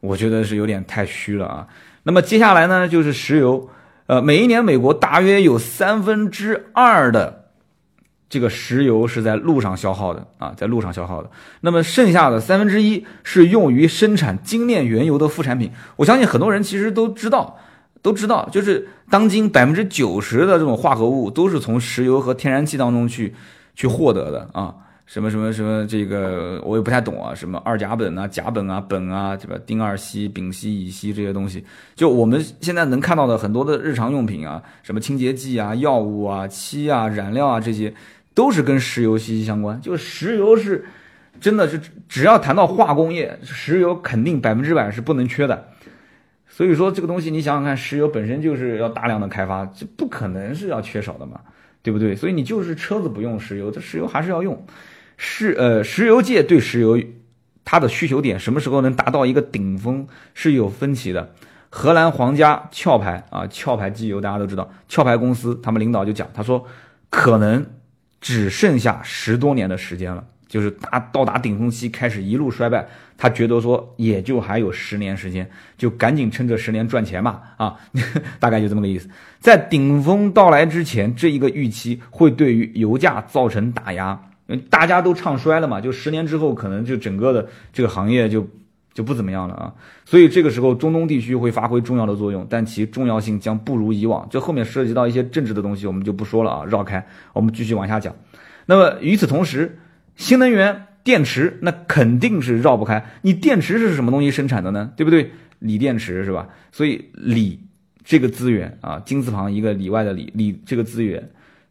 [0.00, 1.66] 我觉得是有点太虚了啊。
[2.02, 3.70] 那么接下来呢，就是石油，
[4.08, 7.38] 呃，每一年美国大约有三分之二的。
[8.28, 11.28] 这个石油是在路上消耗的啊，在路上消耗的。
[11.62, 15.72] 那么剩下的三分之一是用于生产精炼原油的副产品。
[15.96, 17.58] 我相信很多人其实都知道，
[18.02, 23.34] 都知道，就是当今百分之九十的这种化合物都是从石油和天然气当中去
[23.74, 24.74] 去获得的啊。
[25.06, 27.34] 什么什么什么，这个我也不太懂啊。
[27.34, 29.60] 什么二甲苯啊、甲苯啊、苯啊，对吧？
[29.66, 31.64] 丁二烯、丙烯、乙烯这些东西，
[31.96, 37.92] 就我们现在能看到的很多的日常用品啊，什么清洁剂啊、药物啊、漆啊、染料啊这些。
[38.32, 40.86] 都是跟石油息息相关，就石油是，
[41.40, 41.78] 真的是
[42.08, 45.68] 只要谈到化工业，石油肯定百分之百是不能缺的。
[46.60, 51.40] 所以说这个东西，你想想看，石油本身就是要大量的开发，这不可能是要缺少的嘛，
[51.82, 52.14] 对不对？
[52.14, 54.62] 所以你就是车子不用石油，这石油还是要用。
[55.16, 57.02] 是呃，石油界对石油
[57.64, 61.32] 它的需求点什么时候能达到一个顶峰是有分歧的。
[61.70, 66.66] 荷兰皇家壳牌啊，壳牌机油大家都知道，壳牌公司他们领导就讲，他说
[67.08, 67.64] 可能。
[68.20, 72.86] 只剩下十多年的时间了，就是达到达顶峰期，开始一路衰败。
[73.16, 75.48] 他觉得说也就还有十年时间，
[75.78, 77.40] 就赶紧趁这十年赚钱吧。
[77.56, 77.76] 啊，
[78.38, 79.08] 大概就这么个意思。
[79.38, 84.20] 在顶峰到来之前，这一个预期会对于油价造成打压，
[84.68, 85.80] 大家都唱衰了嘛。
[85.80, 88.46] 就十年之后，可能就整个的这个行业就。
[88.92, 89.72] 就不怎么样了啊，
[90.04, 94.26] 所以这个时候中东地区会发挥重要的作用，但其重要性将不如以往。
[94.28, 98.12] 这后面涉及到一些政治的东西，我们就不说了啊，绕开，我们继续往下讲。
[98.66, 99.78] 那么与此同时，
[100.20, 103.02] 新能源电池那肯定是绕不开。
[103.22, 104.92] 你电池是什么东西生产的呢？
[104.94, 105.30] 对不对？
[105.60, 106.46] 锂电池是吧？
[106.70, 107.58] 所以锂
[108.04, 111.26] 这个资源啊，金字旁一个里外的锂，锂这个资源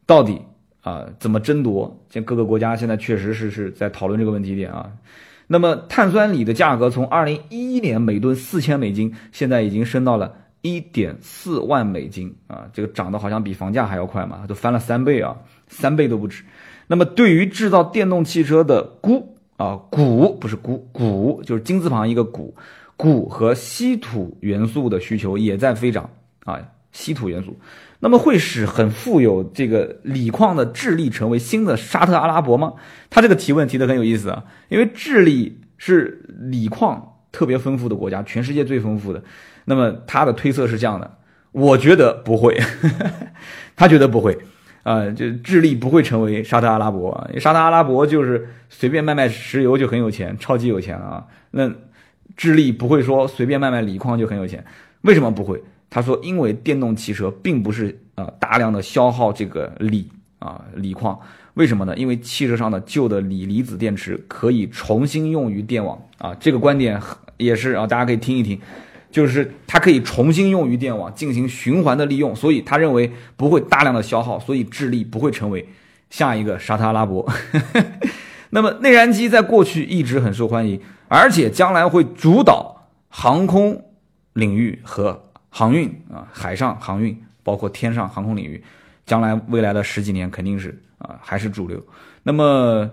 [0.08, 0.42] 到底
[0.82, 2.04] 啊怎么争夺？
[2.10, 4.92] 像各个国家现在确实是是在讨论这个问题点啊。
[5.46, 12.68] 那么碳酸锂的价格从二零一一年每吨四千美金，现在已经升到了一点四万美金啊！
[12.74, 15.38] 这个涨得好像比房价还要快嘛，都翻了三倍啊，
[15.68, 16.44] 三倍都不止。
[16.92, 19.24] 那么对于制造电动汽车的钴
[19.58, 22.52] 啊，钴不是钴，钴就是金字旁一个钴，
[22.98, 26.10] 钴和稀土元素的需求也在飞涨
[26.46, 26.60] 啊，
[26.92, 27.56] 稀土元素。
[28.00, 32.74] 那么会使很富有这个锂矿的智利成为新的沙特阿拉伯吗？
[33.10, 39.24] 他这个提问提的很有意思啊，因为智利是锂矿特别丰富的国家，全世界最丰富的。
[39.66, 41.18] 那么他的推测是这样的，
[41.52, 42.60] 我觉得不会，
[43.76, 44.36] 他觉得不会，
[44.90, 51.28] 啊，就智利不会成为沙特阿拉伯，沙特阿拉伯就是随便卖卖石油就很有钱，超级有钱啊。
[51.52, 51.72] 那
[52.36, 54.66] 智利不会说随便卖卖锂矿就很有钱，
[55.02, 55.62] 为什么不会？
[55.92, 60.10] 他说：“因为电动汽车并不是呃大量的消耗这个锂
[60.40, 61.20] 啊锂矿，
[61.54, 61.96] 为什么呢？
[61.96, 66.36] 因为汽车上的旧的锂离子电池可以重新用于电网啊。
[66.40, 67.00] 这个观点
[67.38, 68.60] 也是啊，大家可以听一听。
[69.12, 75.68] 就是它可以重新用于电网进行循环的利用，所以他认为不会大量的消耗，所以智利不会成为
[76.12, 77.28] 下一个沙特阿拉伯。
[78.52, 83.84] 那么内燃机在过去一直很受欢迎，而且将来会主导航空
[84.34, 88.64] 领域和航运啊，海上航运包括天上航空领域，
[89.06, 91.84] 将来未来的十几年肯定是啊还是主流。
[92.22, 92.90] 那么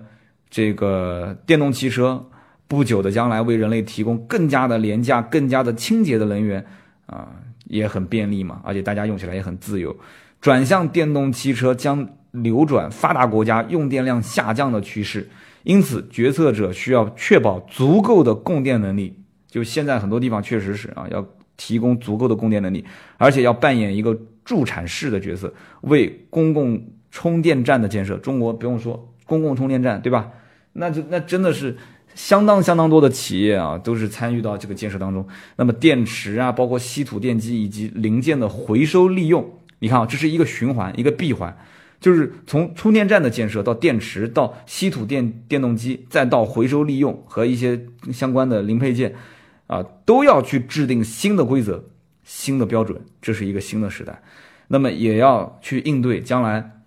[0.49, 2.27] 这个电动汽车。
[2.69, 6.65] 不久的将来，为人类提供更加的廉价、更加的清洁的能源，
[7.07, 7.29] 啊，
[7.67, 9.97] 也很便利嘛，而且大家用起来也很自由。
[10.41, 15.29] 转向电动汽车将扭转发达国家用电量下降的趋势，
[15.63, 19.17] 因此决策者需要确保足够的供电能力。
[19.49, 21.25] 就现在很多地方确实是啊，要
[21.57, 22.85] 提供足够的供电能力，
[23.17, 28.17] 而且要扮演一个助产士的角色，为公共充电站的建设。
[28.19, 30.31] 中国不用说，公共充电站对吧？
[30.73, 31.77] 那就那真的是。
[32.17, 35.25] 相当相当多的企业啊，都是参与到这个建设当中。
[35.57, 39.47] 那么电池啊，包括稀土电机以及零件的回收利用，
[39.81, 41.55] 你看啊，这是一个循环，一个闭环，
[42.01, 47.79] 就是从充电站的建设到电池，到稀土电电动机，再到回收利用和一些
[48.11, 49.15] 相关的零配件，
[49.67, 51.85] 啊，都要去制定新的规则、
[52.25, 52.99] 新的标准。
[53.21, 54.23] 这是一个新的时代。
[54.69, 56.81] 那么也要去应对将来，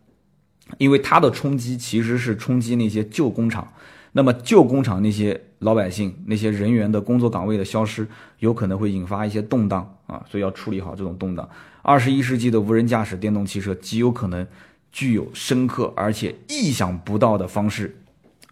[0.79, 3.71] 因为它的冲击其实是冲击那些旧工厂。
[4.11, 8.07] 那么旧工厂那些老百姓、那些人员的工作岗位的消失，
[8.39, 11.47] 有可能会引发一些动荡啊，所以要处理好这种动荡。
[11.81, 14.45] 二十一世纪的无人驾驶电动汽车极有可能
[14.91, 17.95] 具有深刻而且意想不到的方式，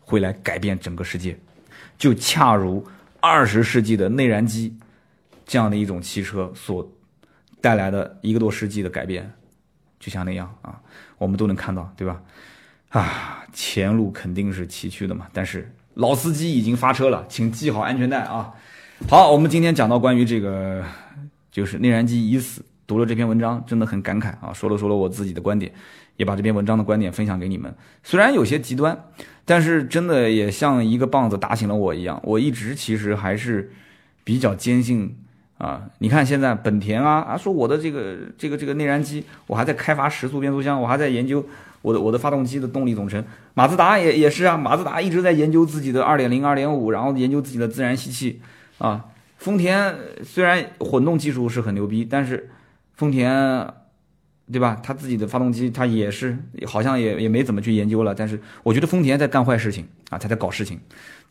[0.02, 1.38] 会来改变整个世界，
[1.98, 2.86] 就恰如
[3.20, 4.78] 二十世纪的内燃机
[5.46, 6.90] 这样的一种汽车所
[7.60, 9.34] 带来的一个多世纪的改变，
[10.00, 10.80] 就像那样啊，
[11.18, 12.22] 我们都能看到，对吧？
[12.90, 18.54] 啊，前路肯定是崎岖的嘛，但是老司机已经发车了，请系好安全带啊！
[19.10, 20.84] 好，我们今天讲到关于这个，
[21.52, 22.64] 就是内燃机已死。
[22.88, 24.54] 读了这篇文章，真的很感慨啊！
[24.54, 25.70] 说了说了我自己的观点，
[26.16, 27.76] 也把这篇文章的观点分享给你们。
[28.02, 28.98] 虽然有些极端，
[29.44, 32.18] 但是真的也像一个棒子打醒了我一样。
[32.24, 33.74] 我一直其实还是
[34.24, 35.18] 比较坚信
[35.58, 35.90] 啊。
[36.00, 41.46] 你看现在本田啊啊，说我的这个这个这个内燃机，我还在开发时速变速箱，我还在研究。
[41.88, 43.24] 我的我的发动机的动力总成，
[43.54, 48.42] 马自达也也是啊，马自达一直在研究自己的二点零、二点五，然后研究自己的自然吸气
[48.78, 49.06] 啊。
[49.38, 52.50] 丰田虽然混动技术是很牛逼，但是
[52.96, 53.66] 丰田，
[54.52, 54.78] 对吧？
[54.84, 58.14] 他自己的发动机他也是好像也也没怎么去研究了。
[58.14, 60.78] 但是我觉得丰田在干坏事情啊，他在搞事情，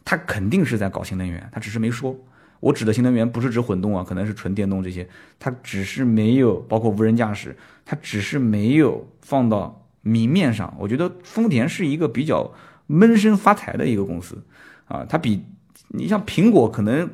[0.06, 2.16] 他肯定是在搞新能源，他只是没说。
[2.60, 5.06] 我指的新能源不是指混动啊，可能是纯电动这些，
[5.38, 7.54] 他只是没有包括无人驾驶，
[7.84, 9.82] 他只是没有放到。
[10.06, 12.52] 明面上，我觉得丰田是一个比较
[12.86, 14.44] 闷声发财的一个公司，
[14.86, 15.42] 啊，它比
[15.88, 17.10] 你像苹果可能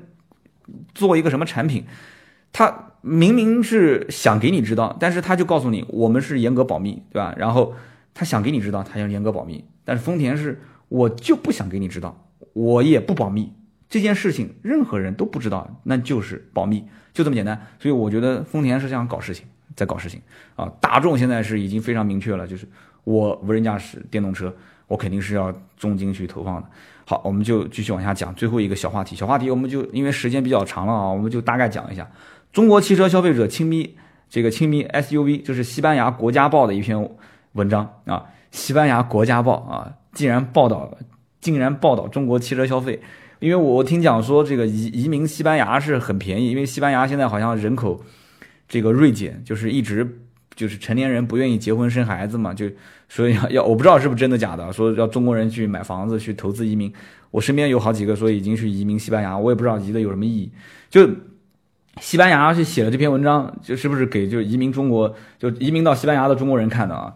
[0.94, 1.86] 做一个什么产品，
[2.52, 7.34] 它明明是想给你知道，但是他就告诉你我们是严格保密，对吧？
[7.38, 7.74] 然后
[8.12, 13.54] 他想给你知道，他要严格保密，但是丰田是我就不想给你知道，我也不保密，
[13.88, 16.84] 这件事情任何人都不知道，那就是保密，
[17.14, 17.66] 就这么简单。
[17.80, 19.46] 所以我觉得丰田是想搞事情。
[19.74, 20.20] 在搞事情
[20.56, 20.70] 啊！
[20.80, 22.66] 大众现在是已经非常明确了，就是
[23.04, 24.54] 我无人驾驶电动车，
[24.86, 26.68] 我肯定是要重金去投放的。
[27.04, 29.16] 好，我们就继续往下讲最后一个小话题。
[29.16, 32.08] 小话题，我们就因为时间比较长了啊，我们就大概讲一下
[32.52, 33.96] 中国汽车消费者亲咪
[34.28, 37.10] 这个亲咪 SUV，就是西班牙国家报的一篇
[37.52, 38.24] 文章啊。
[38.50, 40.96] 西班牙国家报啊，竟然报道，
[41.40, 43.00] 竟然报道中国汽车消费。
[43.40, 48.00] 因为我听讲说这个移移民西班牙是很便宜，因为西班牙现在好像人口。
[48.72, 50.18] 这个锐减就是一直
[50.54, 52.64] 就是成年人不愿意结婚生孩子嘛，就
[53.06, 56.90] 说要要我不知道是不是真的假的，说要中国人去买房子去投资移民。
[57.30, 60.50] 我身边有好几个说已经去移民西班牙，我也不知道移的有什么意义。
[60.88, 61.06] 就
[62.00, 67.12] 西班牙是写了这篇文章，就是不是给就移民中国就移民到西班牙的中国人看的啊？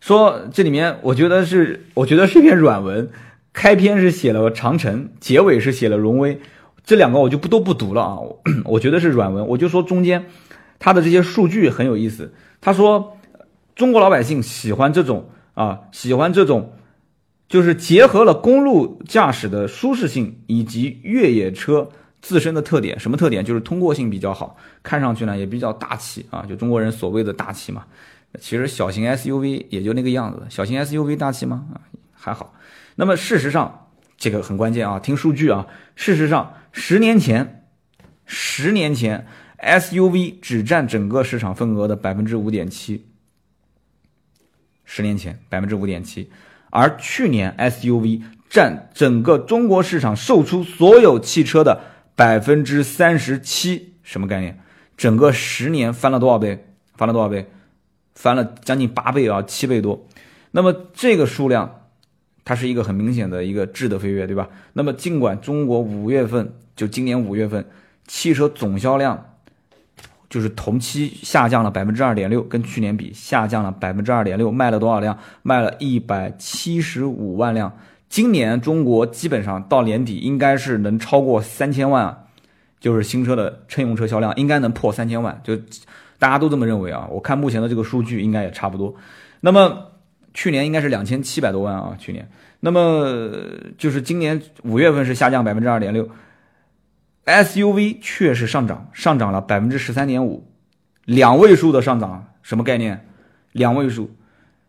[0.00, 3.08] 说这里面我觉得是我觉得是一篇软文，
[3.54, 6.38] 开篇是写了长城，结尾是写了荣威，
[6.84, 8.18] 这两个我就不都不读了啊，
[8.66, 10.26] 我觉得是软文，我就说中间。
[10.80, 12.34] 他的这些数据很有意思。
[12.60, 13.16] 他说，
[13.76, 16.72] 中国老百姓喜欢这种啊，喜欢这种，
[17.48, 21.88] 就是结合了公路驾驶的舒适性以及越野车
[22.20, 22.98] 自身的特点。
[22.98, 23.44] 什么特点？
[23.44, 26.44] 就是通过性比较好，看上去呢也比较大气啊。
[26.48, 27.84] 就中国人所谓的大气嘛。
[28.38, 30.42] 其实小型 SUV 也就那个样子。
[30.48, 31.66] 小型 SUV 大气吗？
[31.74, 31.80] 啊，
[32.12, 32.54] 还好。
[32.96, 34.98] 那么事实上，这个很关键啊。
[34.98, 35.66] 听数据啊。
[35.94, 37.64] 事实上，十年前，
[38.24, 39.26] 十年前。
[39.62, 43.04] SUV 只占整个市场份额的百分之五点七，
[44.84, 46.30] 十年前百分之五点七，
[46.70, 51.80] 而去年 SUV 占整个中国市场售出所有汽车的
[52.16, 54.58] 百分之三十七，什么概念？
[54.96, 56.66] 整个十年翻了多少倍？
[56.94, 57.46] 翻了多少倍？
[58.14, 60.06] 翻了将近八倍啊，七倍多。
[60.52, 61.88] 那么这个数量，
[62.44, 64.48] 它是一个很明显的一个质的飞跃，对吧？
[64.72, 67.68] 那么尽管中国五月份就今年五月份
[68.06, 69.26] 汽车总销量。
[70.30, 75.18] 就是同期下降了百分之二点六，跟去年比下降了百分之二点六，卖了多少辆？
[75.42, 77.76] 卖了一百七十五万辆。
[78.08, 82.26] 今年中国基本上到年底应该是能超过三千万，
[82.78, 85.56] 就是新车的乘用车销量应该能破三千万，就
[86.18, 87.08] 大家都这么认为啊。
[87.10, 88.94] 我看目前的这个数据应该也差不多。
[89.40, 89.86] 那么
[90.32, 92.28] 去年应该是两千七百多万啊，去年。
[92.60, 93.32] 那么
[93.76, 96.08] 就是今年五月份是下降百分之二点六。
[97.30, 100.48] SUV 确实上涨，上涨了百分之十三点五，
[101.04, 103.06] 两位数的上涨，什么概念？
[103.52, 104.10] 两位数。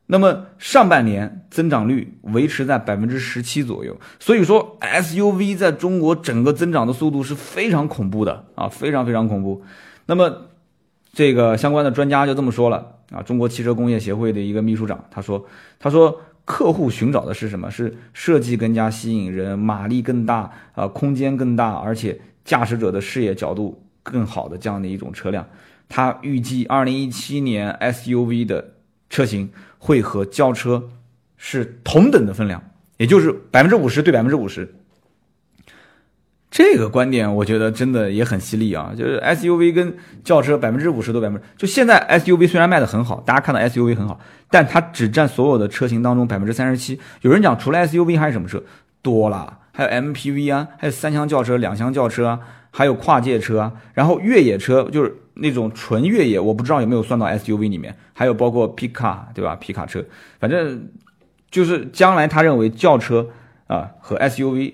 [0.08, 9.64] 那么上半年增长率维持在百分之十七左右，所以说 SUV 在中国整个增长的速度是非常恐怖的啊，非常非常恐怖。
[10.08, 10.48] 那么
[11.14, 15.48] 这个相关的专家就这么说了啊，中国汽车工业协会的一个秘书长他说，
[15.80, 17.72] 他说客户寻找的是什么？
[17.72, 22.20] 是设计更加吸引人，马力更大啊，空间更大，而且。
[22.44, 25.48] 驾驶者的视野角度更好的这样的一种车辆，
[25.88, 28.74] 它预计二零一七年 SUV 的
[29.10, 30.90] 车型会和轿车
[31.38, 32.64] 是同等的分量，
[32.98, 34.76] 也就是百分之五十对百分之五十。
[36.50, 38.92] 这个观点我觉得真的也很犀利啊！
[38.98, 44.20] 就是 SUV 跟轿车百分之五十都百分之，就现在 SUV 虽然卖的很好，大家看到 SUV 很好，
[44.50, 47.00] 但它只占所有的车型当中百分之三十七。
[47.22, 48.62] 有人讲除了 SUV 还有什么车？
[49.02, 49.60] 多了。
[49.72, 52.40] 还有 MPV 啊，还有三厢轿车、两厢轿车啊，
[52.72, 59.56] 还有跨界车啊，然后越野车就是那种纯越野，我不知道有没有算到 SUV 里面，还有包括皮卡，对吧？
[59.56, 60.04] 皮卡车，
[60.40, 60.90] 反正
[61.50, 63.30] 就是将来他认为轿车
[63.68, 64.74] 啊和 SUV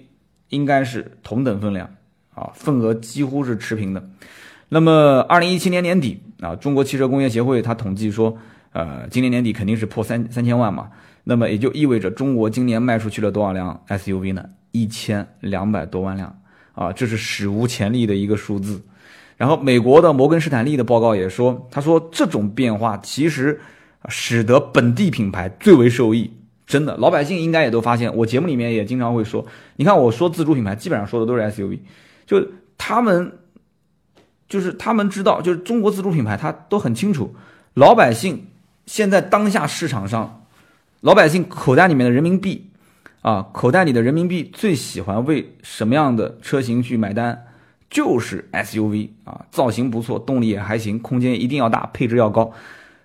[0.49, 1.89] 应该是同等分量
[2.33, 4.03] 啊，份额几乎是持平的。
[4.69, 8.37] 那么二零一七年年底啊，中国汽车工业协会他统计说，
[8.73, 10.89] 呃，今年年底肯定是破三三千万嘛，
[11.23, 14.43] 那么也就意味着中国今年卖出去了多少辆 SUV 呢？
[14.71, 16.39] 一千两百多万辆
[16.73, 18.81] 啊，这是史无前例的一个数字。
[19.37, 23.61] 然后，美国的摩根士丹利的报告也说，他说这种变化其实
[24.09, 26.31] 使得本地品牌最为受益。
[26.65, 28.13] 真的，老百姓应该也都发现。
[28.15, 29.45] 我节目里面也经常会说，
[29.75, 31.79] 你看我说自主品牌，基本上说的都是 SUV，
[32.25, 32.45] 就
[32.77, 33.31] 他们
[34.49, 37.33] 就是他们知道，就是中国自主品牌，他都很清楚，
[37.75, 38.47] 老百姓
[38.85, 40.45] 现在当下市场上，
[41.01, 42.69] 老百姓口袋里面的人民币。
[43.27, 47.45] 啊，口袋里的人民币最喜欢为什么样的车型去买单？
[47.89, 52.53] 就是 SUV 啊，造型不错，动力也还行，空间一定要大，配置要高。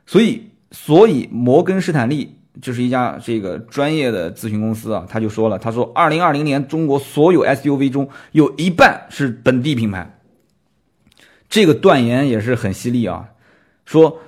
[0.07, 10.21] 所以，所以摩根士坦利就是一家这个专业的咨询公司啊，他就说了，他说，二零二零年中国所有 SUV 中有一半是本地品牌。
[11.49, 13.31] 这个断言也是很犀利啊，
[13.85, 14.21] 说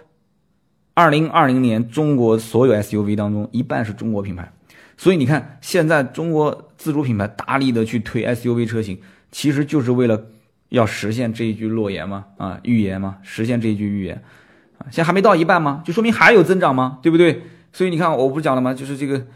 [0.95, 4.53] 二零二零年中国所有 SUV 当中一半是中国品牌。
[4.97, 8.99] 所以你看，现在中国自主品牌大力的去推 SUV 车型，
[9.33, 10.27] 其实就是为了
[10.69, 14.23] 要实现这一句诺言嘛，啊，预言嘛，实现这一句预言，
[14.79, 15.83] 啊，现在还没到一半吗？
[15.85, 17.01] 就说明还有增长吗？
[17.03, 17.43] 对不对？
[17.73, 18.73] 所以你看，我不是讲了吗？
[18.73, 19.27] 就是这个，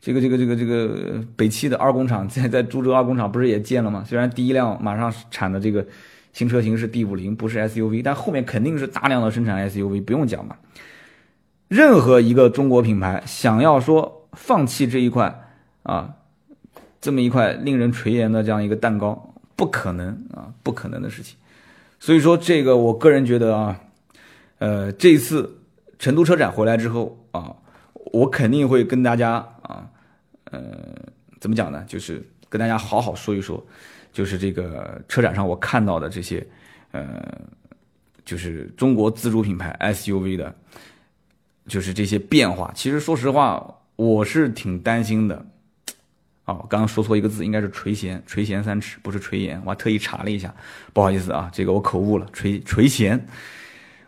[0.00, 4.04] 这个，这个，这个，这个北汽的二工厂在在株洲二工厂不是也建了吗？
[4.06, 5.84] 虽然第一辆马上产的这个
[6.32, 10.54] 新车型是 D 五零，不是 SUV，但后面肯定是大量的生产 SUV，不用讲嘛。
[11.66, 14.14] 任何一个中国品牌想要说。
[14.40, 15.50] 放弃这一块
[15.82, 16.14] 啊，
[17.00, 21.36] 这么一块令人垂涎的这样一个蛋糕，不可能啊，不可能的事情。
[21.98, 23.78] 所以说，这个我个人觉得啊，
[24.58, 25.58] 呃，这一次
[25.98, 27.54] 成都车展回来之后啊，
[28.12, 29.32] 我肯定会跟大家
[29.62, 29.90] 啊，
[30.44, 30.62] 呃，
[31.40, 31.84] 怎么讲呢？
[31.86, 33.62] 就是跟大家好好说一说，
[34.12, 36.46] 就是这个车展上我看到的这些，
[36.92, 37.22] 呃，
[38.24, 40.54] 就是中国自主品牌 SUV 的，
[41.66, 42.72] 就是这些变化。
[42.74, 43.74] 其实说实话。
[43.98, 45.44] 我是挺担心的，
[46.44, 50.54] 哦，刚刚说错一个字，应该是垂涎，垂涎三尺，不是垂涎，我还特意查了一下，
[50.92, 53.20] 不好意思啊，这个我口误了，垂垂涎。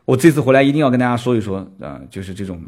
[0.05, 2.63] 我这次回来一定要跟大家说一说啊，就是这种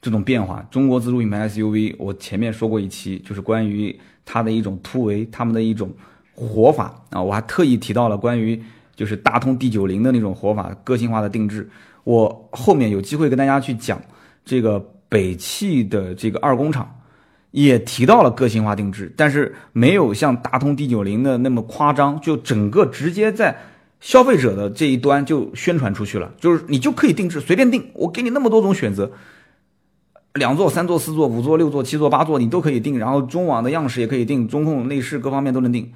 [0.00, 0.64] 这种变化。
[0.70, 5.92] 中国自主品牌 SUV，我前面说过一期，就是关于它的一种突围，他们的一种
[6.36, 8.62] 活法啊，我还特意提到了关于
[8.94, 11.68] 就是大通 D 九零的那种活法，个性化的定制。
[12.04, 14.00] 我后面有机会跟大家去讲
[14.44, 14.94] 这个。
[15.10, 16.98] 北汽的这个二工厂
[17.50, 23.54] 也提到了个性化定制，但是没有像大通 D 九零的那么夸张，就整个直接在
[23.98, 29.10] 消费者的这一端就宣传出去了，就是你就可以定制，随便定，我给你那么多种选择，
[30.34, 35.92] 两座、三座、四座、五座、六座、七座、八座，你都可以定，然后中网的样式也可以定，中控、内饰各方面都能定。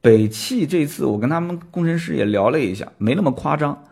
[0.00, 3.84] 北汽这一次我跟他们工程师也聊了一下，没那么夸张，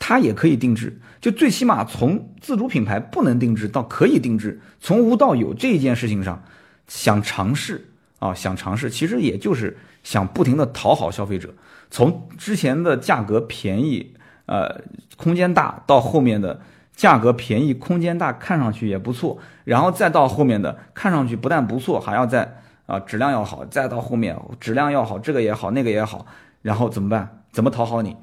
[0.00, 6.42] 它也可以定制，就最起码从自主品牌不能定制到可以定制，从无到有这一件事情上，
[6.88, 7.88] 想尝试
[8.18, 11.54] 啊，想尝试，其实也就是想不停的讨好消费者，
[11.88, 14.14] 从之前的价格便宜，
[14.46, 14.82] 呃，
[15.16, 16.60] 空间大，到后面的
[16.96, 22.56] 价格便宜，空间大，看上去也不错，然后再到后面的看上去不但不错，还要再。
[22.86, 26.26] 啊，质量要好，再到后面质量要好，这个也好，那个也好，
[26.60, 27.42] 然后怎么办？
[27.52, 28.16] 怎么讨好你？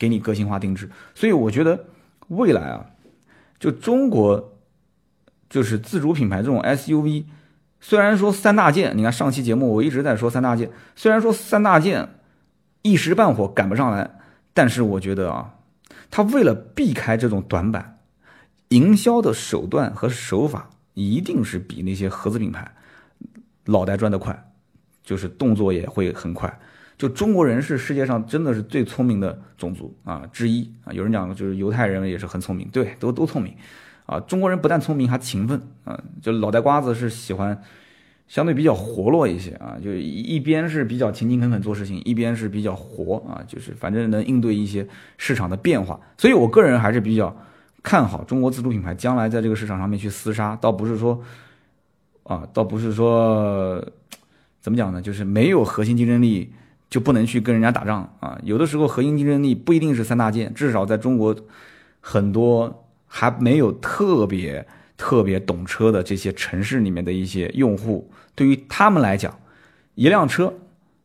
[0.00, 0.90] 给你个性化定制。
[1.14, 1.84] 所以我觉得
[2.26, 2.86] 未来啊，
[3.60, 4.56] 就中国
[5.48, 7.26] 就是自主品牌这种 SUV，
[7.80, 12.08] 虽然说三大件，你看上期节目我一直在说三大件，虽然说三大件
[12.82, 14.10] 一时半会赶不上来，
[14.54, 15.54] 但是我觉得啊，
[16.10, 17.98] 他为了避开这种短板，
[18.68, 22.74] 营销的手段和手法一定是比那些合资品牌。
[23.66, 24.50] 脑袋转得快，
[25.04, 26.58] 就是动作也会很快。
[27.00, 30.92] 就中国人是世界上真的是最聪明的种族啊之一啊。
[30.92, 33.54] 有人讲就是犹太人也是很聪明，对，都都聪明
[34.04, 34.20] 啊。
[34.20, 35.98] 中国人不但聪明，还勤奋啊。
[36.20, 37.58] 就脑袋瓜子是喜欢
[38.28, 39.78] 相对比较活络一些啊。
[39.82, 43.40] 就一边是比较勤勤恳恳做事情，一边是比较活啊。
[43.48, 44.86] 就是反正能应对一些
[45.16, 45.98] 市场的变化。
[46.18, 47.34] 所以我个人还是比较
[47.82, 51.18] 看好中国自主品牌将来在这个市场上面去厮杀，倒不是说。
[52.24, 53.84] 啊，倒不是说
[54.60, 56.52] 怎么讲呢，就是没有核心竞争力
[56.90, 58.36] 就不能去跟人家打仗啊。
[58.42, 61.34] 有的时候核心竞争力不一定是三大件，至少在中国
[62.00, 64.66] 很多还没有特别
[64.96, 69.34] 特别懂车的这些城市里面的一些用户，对于他们来讲，
[69.94, 70.52] 一辆车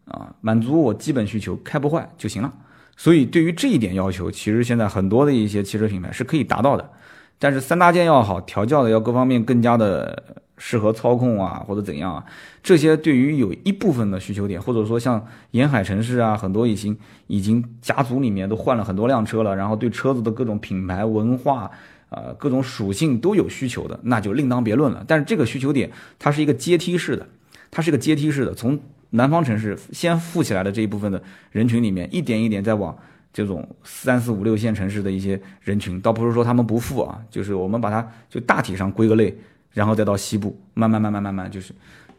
[0.05, 2.51] 啊满足我基本需求，开不坏就行了。
[2.97, 6.89] 所以对于这一点要求，其实现在很多的一些汽车品牌是可以达到的。
[7.37, 10.23] 但是三大件要好，调教的要各方面更加的。
[10.57, 12.25] 适合操控啊，或者怎样啊？
[12.63, 16.97] 这些对于有一部分的需求点，或者说像沿海城市啊，很多已经
[17.27, 21.69] 已经家族里面都换了很多辆车了，然后对车子的各种品牌文化
[22.09, 25.03] 啊，各种属性都有需求的，那就另当别论了。
[25.07, 27.27] 但是这个需求点它是一个阶梯式的，
[27.69, 28.79] 它是一个阶梯式的，从
[29.09, 32.97] 南方城市先富起来的这一部分的人群里面，一点一点再往
[33.33, 39.37] 这种三四五六线城市的一些人群，倒不是说他们不富啊，就是我们把它就大体上归个类。
[39.75, 41.73] 然后再到西部，慢慢慢慢慢慢，就是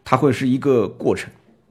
[0.05, 1.29] 它会是一个过程，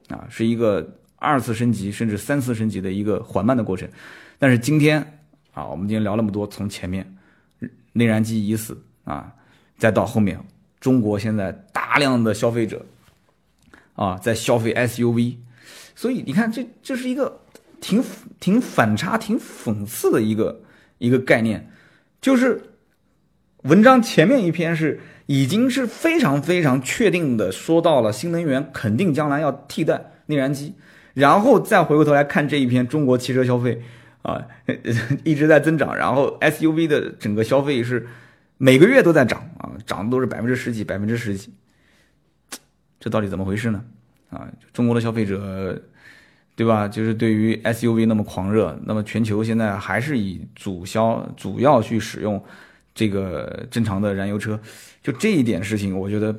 [0.09, 0.85] 啊，是一个
[1.15, 3.87] 二次升级甚至三次升级的一个缓慢的过程。
[4.37, 5.01] 但是今天
[5.53, 7.15] 啊，我们今天聊那么多，从前面
[7.93, 9.33] 内燃机已死啊，
[9.77, 10.37] 再到后面
[10.81, 12.85] 中国现在大量的消费者
[13.95, 15.37] 啊在消费 SUV，
[15.95, 17.39] 所以你看这这是一个
[17.79, 18.03] 挺
[18.41, 20.61] 挺反差、挺讽刺的一个
[20.97, 21.71] 一个概念，
[22.19, 22.61] 就是
[23.63, 24.99] 文章前面一篇是。
[25.29, 30.73] 已经是非常非常确定的说到了新能源肯定将来要替代内燃机，
[31.13, 33.81] 然后再回过头来看这一篇中国汽车消费
[34.21, 34.41] 啊
[35.25, 38.07] 一直在增长，然后 SUV 的整个消费是
[38.57, 41.53] 每个月都在涨啊，涨的都是百分之十几、百分之十几，
[42.97, 43.83] 这到底怎么回事呢？
[44.29, 45.77] 啊，中国的消费者
[46.55, 46.87] 对吧？
[46.87, 52.41] 就是对于 SUV 那么狂热，那么全球现在还是以主销主要去使用。
[52.97, 54.59] 这个正常的燃油车，
[55.03, 56.35] 就这一点事情，我觉得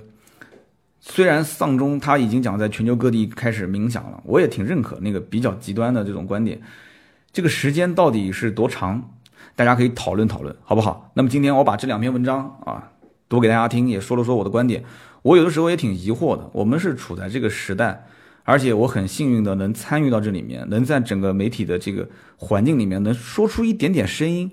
[0.99, 6.61] 虽然丧钟他已经讲在全球各地开始鸣响了，我也挺认可那个比较极端的这种观点。
[7.33, 9.15] 这个时间到底是多长？
[9.55, 11.13] 大家可以讨论讨论，好不好？
[11.15, 12.91] 那么今天我把这两篇文章啊
[13.29, 14.83] 读给大家听，也说了说我的观点。
[15.23, 18.05] 我有的时候也挺疑惑的，我们是处在这个时代，
[18.43, 24.51] 而且我很幸运的能参与到这里面，能在整个媒体的这个环境里面能说出一点点声音。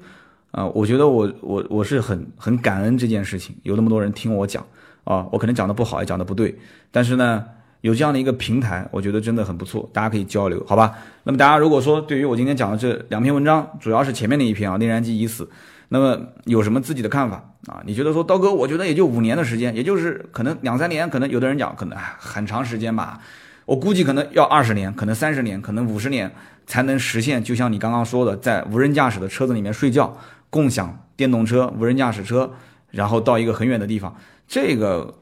[0.55, 4.65] 啊，我觉得我我我是很很感恩这件事情，有那么多人听我讲
[5.03, 6.57] 啊，我可能讲的不好，也讲的不对，
[6.91, 7.43] 但是呢，
[7.81, 10.93] 有这样的一个平台，我觉得真的很不错，大家可以交流，好吧？
[11.25, 15.49] 那么大家如果说对于我今天讲的这两篇文章，主要是前面那一篇啊，内燃机已死，
[15.89, 17.83] 那么有什么自己的看法啊？
[17.85, 23.19] 你觉得说刀哥，我觉得也就五年的时间，也就是可能两三年，可能有的人讲可能很长时间吧，
[23.65, 26.31] 我估计可能要二十年，可能三十年，可能五十年
[26.65, 30.17] 才能实现，就像你刚刚说的，在无人驾驶的车子里面睡觉。
[30.55, 32.53] 共享电动车、无人驾驶车，
[32.91, 34.15] 然后到一个很远的地方，
[34.47, 35.15] 这个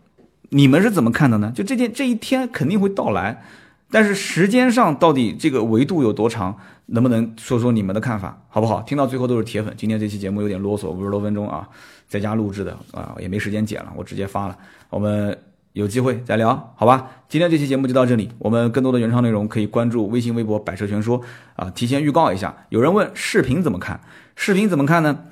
[0.50, 1.52] 你们是怎么看的呢？
[1.56, 3.42] 就这件这一天肯定会到来，
[3.90, 6.56] 但是时间上到底这个维度有多长？
[6.86, 8.84] 能不能说说你们的看法，好不好？
[8.84, 9.74] 听到最后都是铁粉。
[9.76, 11.68] 今天这期节目有点啰嗦，五十多分钟啊，
[12.08, 14.56] 在家录制的啊，也没时间剪了，我直接发了。
[14.92, 15.36] 我们
[15.72, 17.10] 有机会再聊，好吧？
[17.28, 21.20] 今天这期节目就到这里，我们更多的原创内容可以关注微信、微博“百车全说”
[21.56, 21.72] 啊。
[21.72, 24.00] 提前预告一下，有人问视频怎么看？
[24.36, 25.26] 视频怎么看呢？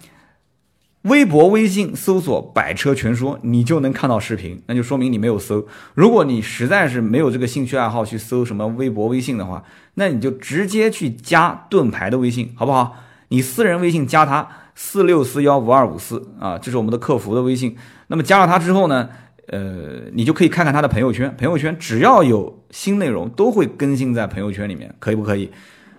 [1.04, 5.66] 微博、微信搜索“百车全说”，你就能看到视频，那就说明你没有搜。
[5.96, 9.64] 如果你实在是没有这个兴趣爱好去搜什么微博、微信的话，
[9.96, 12.98] 那你就直接去加盾牌的微信，好不好？
[13.30, 17.76] 你私人微信加他四六四幺五二五四啊，这是我们的客服的微信。
[18.06, 19.10] 那么加了他之后呢，
[19.48, 25.50] 呃，你就可以看看他的朋友圈，朋友圈只要有新内容都会更新在朋友圈里面，可以不可以？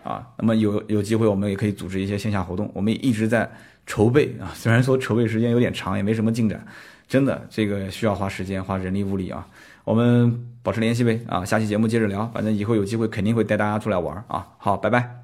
[0.03, 3.51] 啊，那么有有机会我们也可以组织一些线下活动，我们一直在。
[3.85, 6.65] 筹备啊，虽然说筹备时间有点长，也没什么进展，
[7.09, 9.45] 真的这个需要花时间、花人力物力啊。
[9.83, 14.47] 我们保持联系呗啊，下期节目接着聊，反正以后有机会肯定会带大家出来玩啊。
[14.57, 15.19] 好，拜拜。